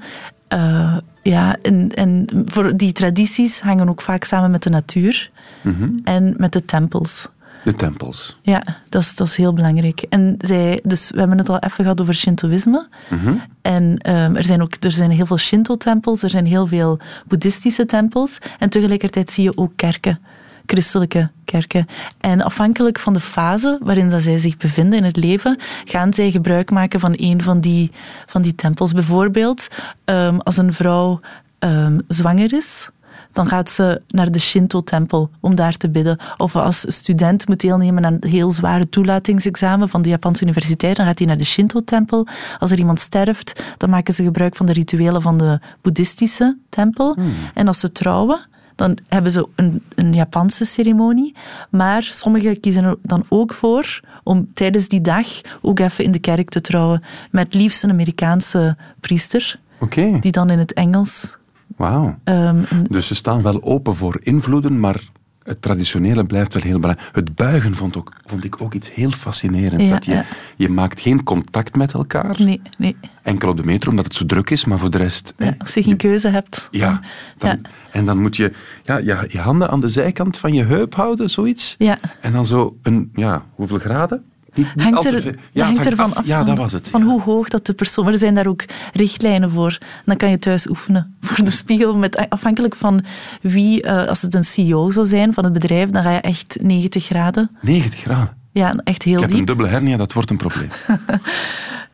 [0.48, 5.30] Eh, ja, en, en voor die tradities hangen ook vaak samen met de natuur
[5.62, 5.88] Mhm.
[6.04, 7.28] en met de tempels.
[7.64, 8.38] De tempels.
[8.42, 10.04] Ja, dat is, dat is heel belangrijk.
[10.08, 12.86] En zij, dus we hebben het al even gehad over Shintoïsme.
[13.10, 13.34] Mhm.
[13.62, 17.86] En ehm, er, zijn ook, er zijn heel veel Shinto-tempels, er zijn heel veel boeddhistische
[17.86, 18.38] tempels.
[18.58, 20.18] En tegelijkertijd zie je ook kerken,
[20.66, 21.86] christelijke kerken.
[22.20, 26.30] En afhankelijk van de fase waarin dat zij zich bevinden in het leven, gaan zij
[26.30, 27.90] gebruik maken van een van die,
[28.26, 28.92] van die tempels.
[28.92, 29.68] Bijvoorbeeld,
[30.04, 31.20] ehm, als een vrouw
[31.58, 32.90] ehm, zwanger is,
[33.32, 36.18] dan gaat ze naar de Shinto-tempel om daar te bidden.
[36.36, 41.06] Of als student moet deelnemen aan een heel zware toelatingsexamen van de Japanse universiteit, dan
[41.06, 42.26] gaat hij naar de Shinto-tempel.
[42.58, 47.16] Als er iemand sterft, dan maken ze gebruik van de rituelen van de boeddhistische tempel.
[47.54, 51.34] En als ze trouwen, dan hebben ze een, een Japanse ceremonie.
[51.70, 55.26] Maar sommigen kiezen er dan ook voor om tijdens die dag
[55.62, 57.02] ook even in de kerk te trouwen.
[57.30, 61.36] Met liefst een Amerikaanse priester, Oké, die dan in het Engels
[61.76, 62.18] wauw.
[62.24, 65.00] ehm, Dus ze staan wel open voor invloeden, maar
[65.44, 67.10] het traditionele blijft wel heel belangrijk.
[67.14, 69.86] Het buigen vond, ook, vond ik ook iets heel fascinerends.
[69.88, 70.24] Ja, dat je, ja.
[70.56, 72.96] je maakt geen contact met elkaar, Nee, nee.
[73.22, 75.34] enkel op de metro, omdat het zo druk is, maar voor de rest...
[75.36, 76.68] hè, Ja, als je geen keuze hebt.
[76.70, 77.00] ja,
[77.38, 77.58] dan, Ja.
[77.92, 78.52] en dan moet je
[78.84, 81.74] ja, ja, je handen aan de zijkant van je heup houden, zoiets.
[81.78, 81.98] Ja.
[82.20, 84.24] En dan zo een, ja, hoeveel graden?
[84.54, 86.88] Niet, Hangt, er, Ja, hangt ervan af, Ja, van, dat was het.
[86.88, 87.06] van ja.
[87.06, 88.04] hoe hoog dat de persoon...
[88.04, 89.78] Maar er zijn daar ook richtlijnen voor.
[90.04, 91.94] Dan kan je thuis oefenen voor de spiegel.
[91.96, 93.04] Met, afhankelijk van
[93.40, 93.82] wie...
[93.82, 97.04] eh, als het een CEO zou zijn van het bedrijf, dan ga je echt 90
[97.04, 97.50] graden.
[97.60, 98.36] 90 graden.
[98.52, 99.46] Ja, echt heel Ik heb een diep.
[99.46, 100.68] dubbele hernia, dat wordt een probleem.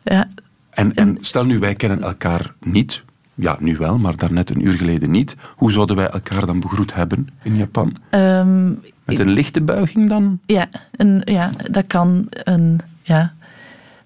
[0.04, 0.28] Ja,
[0.70, 3.02] En, en stel nu, wij kennen elkaar niet.
[3.40, 5.36] Ja, nu wel, maar daarnet een uur geleden niet.
[5.56, 7.92] Hoe zouden wij elkaar dan begroet hebben in Japan?
[8.10, 8.66] Ehm,
[9.04, 10.38] Met een lichte buiging dan?
[10.46, 12.80] ja, een, ja, dat kan een...
[13.02, 13.32] Ja.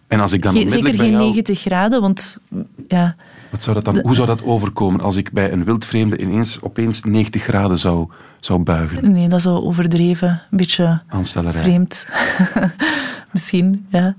[0.07, 1.25] En als ik dan onmiddellijk zeker bij geen jou...
[1.25, 2.39] 90 graden, want...
[2.89, 3.17] Ja,
[3.51, 7.03] Wat zou dat dan, hoe zou dat overkomen als ik bij een wildvreemde ineens opeens
[7.03, 8.09] 90 graden zou,
[8.41, 9.13] zou buigen?
[9.13, 10.29] nee, dat is wel overdreven.
[10.29, 11.01] Een beetje
[11.53, 12.07] vreemd.
[13.33, 14.15] Misschien, ja.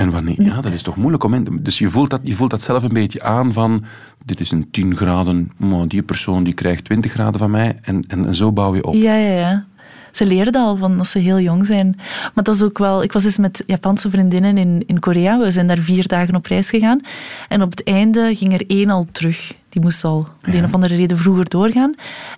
[0.00, 0.42] En wanneer?
[0.42, 1.58] Ja, dat is toch moeilijk om in...
[1.62, 3.84] Dus je voelt, dat, je voelt dat zelf een beetje aan van...
[4.24, 7.78] Dit is een 10 graden, maar die persoon die krijgt 20 graden van mij.
[7.82, 8.94] En, en, en zo bouw je op.
[8.94, 9.64] Ja, ja, ja.
[10.12, 11.94] Ze leren dat al van als ze heel jong zijn.
[12.34, 13.02] Maar dat is ook wel...
[13.02, 15.38] Ik was eens met Japanse vriendinnen in, in Korea.
[15.38, 17.00] We zijn daar vier dagen op reis gegaan.
[17.48, 19.54] En op het einde ging er één al terug.
[19.68, 21.94] Die moest al om de een of andere reden vroeger doorgaan.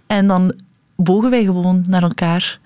[0.06, 0.54] En dan
[0.96, 2.58] bogen wij gewoon naar elkaar.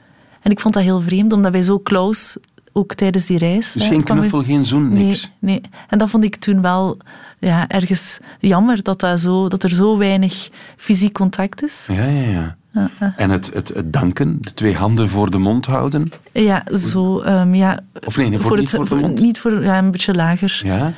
[0.43, 2.41] En ik vond dat heel vreemd, omdat wij zo close...
[2.77, 3.73] Ook tijdens die reis.
[3.73, 5.33] Dus hè, geen knuffel, geen zoen, niks.
[5.39, 5.71] Nee, nee.
[5.89, 6.97] En dat vond ik toen wel
[7.39, 11.87] ja, ergens jammer, dat, dat, zo, dat er zo weinig fysiek contact is.
[11.93, 12.57] Ja, ja, ja.
[12.73, 13.15] Ja, ja.
[13.17, 16.11] En het, het, het danken, de twee handen voor de mond houden.
[16.33, 17.81] Ja, zo, ehm, ja.
[18.05, 19.21] Of nee, nee, voor- niet voor de mond.
[19.21, 20.61] Niet voor, ja, een beetje lager.
[20.65, 20.93] Ja.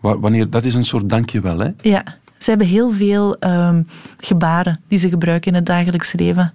[0.00, 1.68] Wa- Wanneer, dat is een soort dankjewel, hè?
[1.80, 2.02] Ja,
[2.38, 3.82] ze hebben heel veel ehm,
[4.18, 6.52] gebaren die ze gebruiken in het dagelijks leven.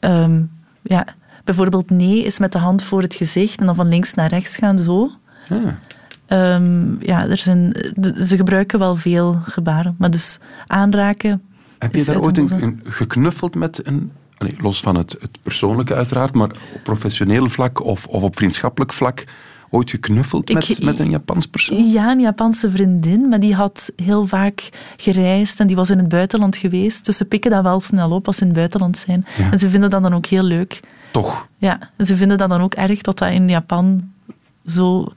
[0.00, 0.40] Ehm,
[0.82, 1.06] ja,
[1.44, 4.56] bijvoorbeeld nee is met de hand voor het gezicht en dan van links naar rechts
[4.56, 5.10] gaan, zo.
[5.48, 5.78] Ja.
[6.26, 7.76] Ehm, ja, er zijn,
[8.18, 9.94] ze gebruiken wel veel gebaren.
[9.98, 11.42] Maar dus aanraken...
[11.78, 14.12] Heb je daar ooit een, geknuffeld met een...
[14.38, 18.92] allee, los van het, het persoonlijke uiteraard, maar op professioneel vlak of, of op vriendschappelijk
[18.92, 19.24] vlak
[19.70, 21.90] ooit geknuffeld Ik- met, met een Japans persoon?
[21.90, 26.08] Ja, een Japanse vriendin, maar die had heel vaak gereisd en die was in het
[26.08, 27.04] buitenland geweest.
[27.04, 29.26] Dus ze pikken dat wel snel op als ze in het buitenland zijn.
[29.38, 29.50] Ja.
[29.50, 30.80] En ze vinden dat dan ook heel leuk.
[31.14, 31.46] Toch?
[31.58, 34.10] Ja, en ze vinden dat dan ook erg dat dat in Japan
[34.66, 35.12] zo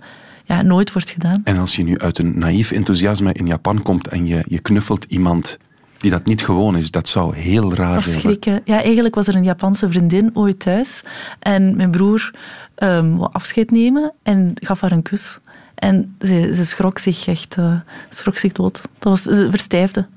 [0.46, 1.42] ja, nooit wordt gedaan.
[1.44, 5.04] En als je nu uit een naïef enthousiasme in Japan komt en je, je knuffelt
[5.04, 5.58] iemand
[5.98, 8.20] die dat niet gewoon is, dat zou heel raar zijn.
[8.20, 8.62] schrikken.
[8.66, 11.04] Ja, eigenlijk was er een Japanse vriendin ooit thuis.
[11.40, 12.32] En mijn broer
[12.76, 15.40] ehm wou afscheid nemen en gaf haar een kus.
[15.76, 17.74] En ze, ze schrok zich echt eh,
[18.10, 18.82] schrok zich dood.
[19.00, 20.08] Dat was, ze verstijfde.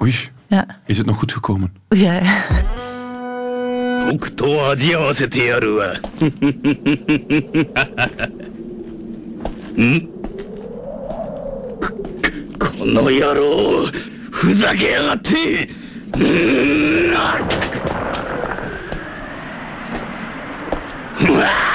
[0.00, 0.14] Oei,
[0.46, 0.66] Ja.
[0.86, 1.72] is het nog goed gekomen?
[1.88, 2.20] Ja,
[3.99, 4.11] ja.
[4.11, 6.01] 僕と味合わせてやるわん
[12.59, 13.87] ここの野郎
[14.31, 15.69] ふざけやがって
[16.13, 17.39] うんあ
[21.21, 21.65] うわ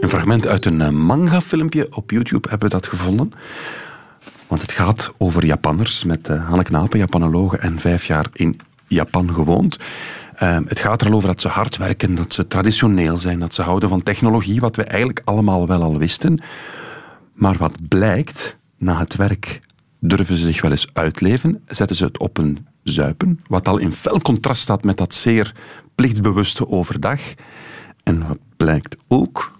[0.00, 3.32] Een fragment uit een eh, manga-filmpje op YouTube hebben we dat gevonden.
[4.51, 9.33] Want het gaat over Japanners met eh Hanne Knapen, Japanologe en vijf jaar in Japan
[9.33, 9.77] gewoond.
[10.35, 13.53] Eh, het gaat er al over dat ze hard werken, dat ze traditioneel zijn, dat
[13.53, 16.41] ze houden van technologie, wat we eigenlijk allemaal wel al wisten.
[17.33, 19.59] Maar wat blijkt, na het werk
[19.99, 23.93] durven ze zich wel eens uitleven, zetten ze het op een zuipen, wat al in
[23.93, 25.55] fel contrast staat met dat zeer
[25.95, 27.21] plichtsbewuste overdag.
[28.03, 29.51] En wat blijkt ook,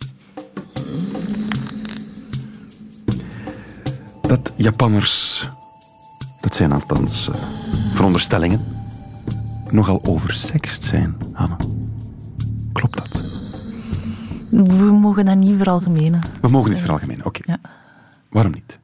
[4.31, 5.47] dat Japanners,
[6.41, 7.35] dat zijn althans eh,
[7.93, 8.61] veronderstellingen,
[9.69, 11.55] nogal oversext zijn, Hanne.
[12.73, 13.21] Klopt dat?
[14.49, 16.19] We mogen dat niet veralgemenen.
[16.41, 17.39] We mogen niet veralgemenen, oké.
[17.45, 17.57] Ja.
[18.29, 18.79] Waarom niet?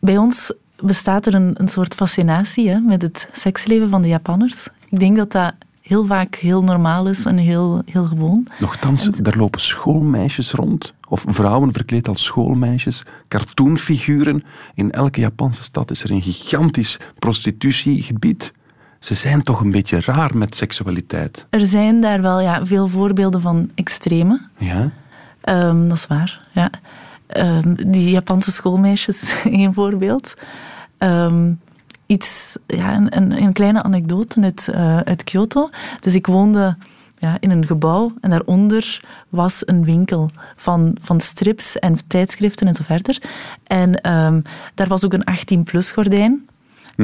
[0.00, 4.68] Bij ons bestaat er een, een soort fascinatie hè, met het seksleven van de Japanners.
[4.88, 5.52] Ik denk dat dat
[5.88, 8.46] heel vaak heel normaal is en heel, heel gewoon.
[8.58, 14.44] Nochtans, daar lopen schoolmeisjes rond, of vrouwen verkleed als schoolmeisjes, cartoonfiguren.
[14.74, 18.52] In elke Japanse stad is er een gigantisch prostitutiegebied.
[18.98, 21.46] Ze zijn toch een beetje raar met seksualiteit.
[21.50, 24.40] Er zijn daar wel ja, veel voorbeelden van extreme.
[24.58, 24.90] Ja?
[25.40, 26.70] Ehm, dat is waar, ja.
[27.26, 30.34] Ehm, die Japanse schoolmeisjes, één voorbeeld.
[30.98, 31.52] Ehm,
[32.08, 35.70] iets, ja, een, een, een kleine anekdote uit, eh, uit Kyoto.
[36.00, 36.76] Dus ik woonde
[37.18, 42.74] ja, in een gebouw en daaronder was een winkel van, van strips en tijdschriften en
[42.74, 43.22] zo verder.
[43.66, 44.40] En ehm,
[44.74, 46.48] daar was ook een 18-plus gordijn.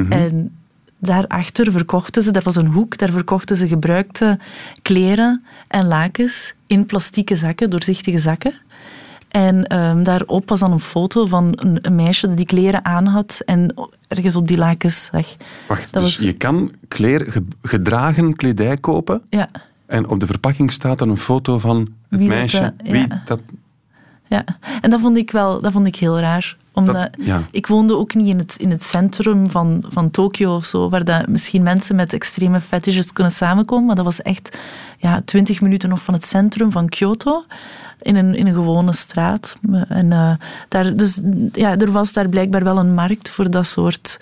[0.09, 0.57] En
[0.99, 4.39] daarachter verkochten ze, daar was een hoek, daar verkochten ze gebruikte
[4.83, 8.55] kleren en lakens in plastieke zakken, doorzichtige zakken.
[9.35, 13.07] En ehm, daarop was dan een foto van een, een meisje dat die kleren aan
[13.07, 13.75] had en
[14.09, 15.27] ergens op die lakens zag.
[15.69, 19.49] Wacht, Dat dus was- je kan kleer, ge- gedragen kledij kopen Ja,
[19.87, 21.79] en op de verpakking staat dan een foto van
[22.09, 22.75] het Wie dat, meisje.
[22.77, 23.23] eh, Wie ja.
[23.25, 23.41] dat...
[24.27, 24.45] ja.
[24.81, 26.57] En dat vond ik wel dat vond ik heel raar.
[26.73, 27.43] Omdat Dat- ja.
[27.51, 31.05] ik woonde ook niet in het, in het centrum van, van Tokio of zo, waar
[31.05, 33.87] dat misschien mensen met extreme fetishes kunnen samenkomen.
[33.87, 34.59] Maar dat was echt
[34.99, 37.45] ja, twintig minuten nog van het centrum van Kyoto.
[38.05, 39.59] In een, in een gewone straat.
[39.89, 40.33] En, eh,
[40.69, 41.21] daar, dus
[41.53, 44.21] ja, er was daar blijkbaar wel een markt voor dat soort.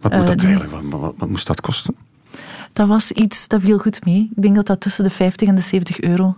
[0.00, 0.70] Wat moet eh, dat eigenlijk?
[0.70, 1.94] Wat, wat, wat moest dat kosten?
[2.72, 4.30] Dat was iets dat viel goed mee.
[4.36, 6.36] Ik denk dat dat tussen de 50 en de 70 euro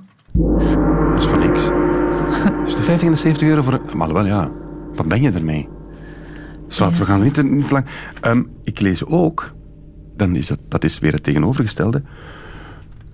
[0.59, 0.73] is.
[1.13, 1.63] Dat is voor niks.
[2.65, 3.81] Dus de 50 en de 70 euro voor...
[3.97, 4.51] Maar wel, ja.
[4.95, 5.69] Wat ben je ermee?
[6.69, 7.87] Zwart, we gaan niet, niet lang...
[8.21, 9.55] Ehm, ik lees ook...
[10.17, 12.03] Dan is dat, dat is weer het tegenovergestelde.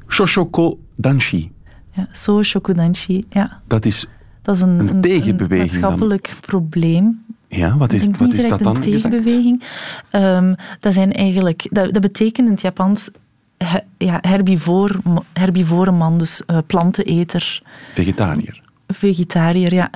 [0.09, 1.51] Shoshoko Danshi.
[1.93, 3.25] Ja, so shokudanshi.
[3.31, 4.07] Ja, Dat is...
[4.43, 5.81] dat is een, Een een, tegenbeweging dan.
[5.81, 7.25] maatschappelijk probleem.
[7.49, 9.63] Ja, wat is, wat is dat dan een tegenbeweging.
[10.11, 13.11] Ehm, dat, zijn eigenlijk, dat, dat betekent in het Japans
[13.59, 15.01] he- ja, herbivoor,
[15.33, 17.63] herbivore man, dus eh, planteneter,
[17.95, 18.63] Vegetariër.
[18.87, 19.91] vegetariër, ja.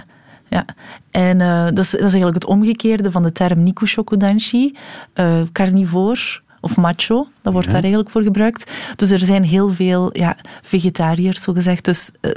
[0.49, 0.65] ja.
[1.11, 4.75] En eh, dat, is, dat is eigenlijk het omgekeerde van de term nikushokudanshi,
[5.13, 7.73] eh carnivoor of macho, dat wordt Ja.
[7.73, 8.71] daar eigenlijk voor gebruikt.
[8.97, 11.85] Dus er zijn heel veel ja, vegetariërs, zogezegd.
[11.85, 12.31] Dus eh,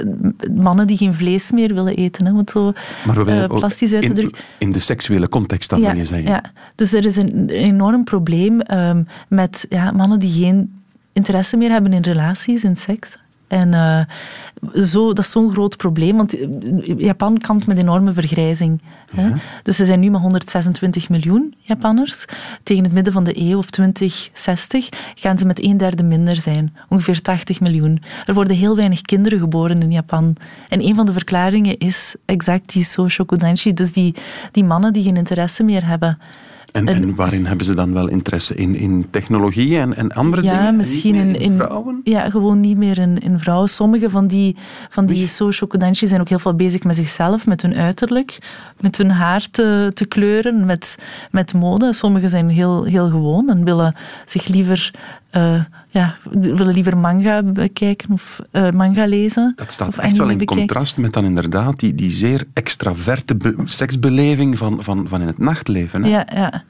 [0.54, 2.72] mannen die geen vlees meer willen eten, hè, om het zo
[3.06, 4.42] ook plastisch uit te in, drukken.
[4.58, 6.28] in de seksuele context, dat ja, wil je zeggen.
[6.28, 6.42] Ja,
[6.74, 10.72] dus er is een enorm probleem ehm, met ja, mannen die geen
[11.12, 13.18] interesse meer hebben in relaties, in seks.
[13.48, 14.00] En uh,
[14.84, 16.36] zo, dat is zo'n groot probleem, want
[16.98, 18.82] Japan kampt met enorme vergrijzing.
[19.12, 19.22] Ja.
[19.22, 19.32] Hè?
[19.62, 22.24] Dus er zijn nu maar 126 miljoen Japanners.
[22.62, 26.76] Tegen het midden van de eeuw, of 2060, gaan ze met een derde minder zijn.
[26.88, 28.02] Ongeveer 80 miljoen.
[28.26, 30.36] Er worden heel weinig kinderen geboren in Japan.
[30.68, 34.14] En een van de verklaringen is exact die Soshokudanshi, dus die,
[34.52, 36.18] die mannen die geen interesse meer hebben.
[36.72, 38.54] En, en, waarin hebben ze dan wel interesse?
[38.54, 40.64] In, in technologie en, en andere ja, dingen?
[40.64, 42.00] Ja, misschien in, in, vrouwen?
[42.04, 43.68] Ja, gewoon niet meer in, in vrouwen.
[43.68, 44.56] Sommige van die,
[44.88, 48.38] van die Soshokudanshi zijn ook heel veel bezig met zichzelf, met hun uiterlijk,
[48.80, 50.98] met hun haar te, te kleuren, met,
[51.30, 51.92] met mode.
[51.92, 53.94] Sommigen zijn heel, heel gewoon en willen
[54.26, 54.90] zich liever...
[55.36, 59.52] Uh, ja, willen liever manga bekijken of uh, manga lezen.
[59.56, 60.66] Dat staat echt wel in bekijken.
[60.66, 66.02] contrast met dan inderdaad die, die zeer extraverte seksbeleving van, van, van in het nachtleven.
[66.02, 66.08] Hè?
[66.08, 66.64] Ja, ja.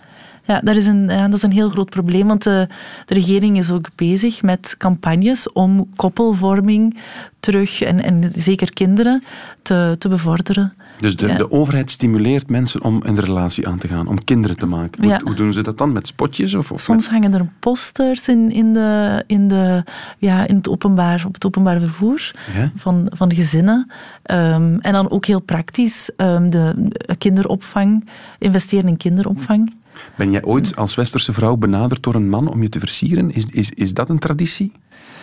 [0.49, 2.67] Ja, dat is, een, ja, dat is een heel groot probleem, want de,
[3.05, 6.99] de regering is ook bezig met campagnes om koppelvorming
[7.41, 9.23] terug, en, en zeker kinderen,
[9.63, 10.73] te, te bevorderen.
[10.99, 14.67] Dus de, de overheid stimuleert mensen om een relatie aan te gaan, om kinderen te
[14.67, 15.05] maken.
[15.05, 15.93] Hoe, hoe doen ze dat dan?
[15.93, 16.55] Met spotjes?
[16.55, 19.85] Of, of Soms hangen er posters in, in, de, in, de,
[20.19, 22.31] ja, in het openbaar, op het openbaar vervoer
[22.75, 23.91] van, van de gezinnen.
[24.31, 29.77] Um, en dan ook heel praktisch um, de kinderopvang, investeren in kinderopvang.
[30.19, 33.31] Ben jij ooit als westerse vrouw benaderd door een man om je te versieren?
[33.31, 34.73] Is, is, is dat een traditie?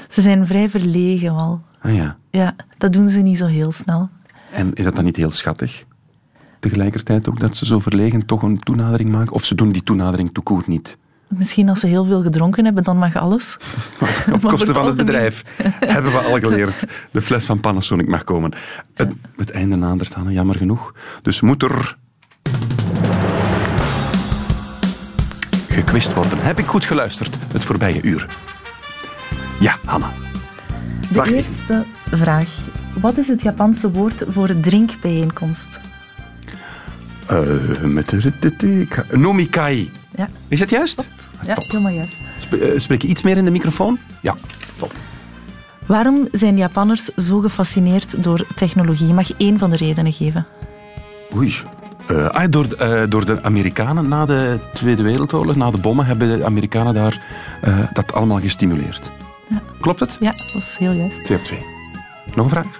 [0.10, 1.62] Ze zijn vrij verlegen al.
[1.82, 2.18] Ah ja.
[2.30, 4.10] Ja, dat doen ze niet zo heel snel.
[4.52, 5.86] En is dat dan niet heel schattig?
[6.60, 9.34] Tegelijkertijd ook dat ze zo verlegen toch een toenadering maken?
[9.34, 10.98] Of ze doen die toenadering toekoort niet?
[11.28, 13.58] Misschien als ze heel veel gedronken hebben, dan mag alles.
[14.34, 15.43] Op kosten van het bedrijf
[15.96, 16.86] hebben we al geleerd.
[17.12, 18.52] De fles van Panasonic mag komen.
[18.93, 20.93] Het, het einde nadert, Hanne, jammer genoeg.
[21.22, 21.98] Dus moet er
[25.76, 26.40] gekwist worden.
[26.40, 28.28] Heb ik goed geluisterd het voorbije uur?
[29.60, 30.12] Ja, Hanna.
[31.12, 32.48] De eerste vraag.
[33.02, 35.80] Wat is het Japanse woord voor drinkbijeenkomst?
[37.32, 39.92] Uh, met de, Nomikai.
[40.16, 40.30] Ja.
[40.48, 41.08] Is het juist?
[41.46, 42.18] Ja, helemaal juist.
[42.44, 44.00] Sp spreek je iets meer in de microfoon?
[44.22, 44.36] Ja,
[44.78, 44.94] top.
[45.86, 49.08] Waarom zijn Japanners zo gefascineerd door technologie?
[49.08, 50.46] Je mag één van de redenen geven.
[51.36, 51.56] Oei,
[52.12, 56.38] uh, ah, door, uh, door de Amerikanen na de Tweede Wereldoorlog, na de bommen, hebben
[56.38, 57.22] de Amerikanen daar
[57.68, 59.12] uh, dat allemaal gestimuleerd.
[59.47, 59.62] Ja.
[59.82, 60.18] Klopt het?
[60.20, 61.24] Ja, dat is heel juist.
[61.26, 61.66] Twee op twee.
[62.36, 62.80] Nog een vraag?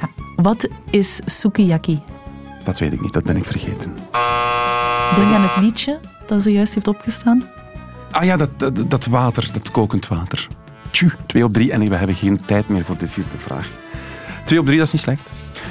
[0.00, 0.08] Ja.
[0.36, 2.00] Wat is sukiyaki?
[2.64, 3.94] Dat weet ik niet, dat ben ik vergeten.
[5.14, 7.44] Denk aan het liedje dat ze juist heeft opgestaan.
[8.10, 10.48] Ah ja, dat, dat, dat water, dat kokend water.
[10.90, 13.68] Tju, twee op drie en we hebben geen tijd meer voor de vierde vraag.
[14.44, 15.30] Twee op drie, dat is niet slecht.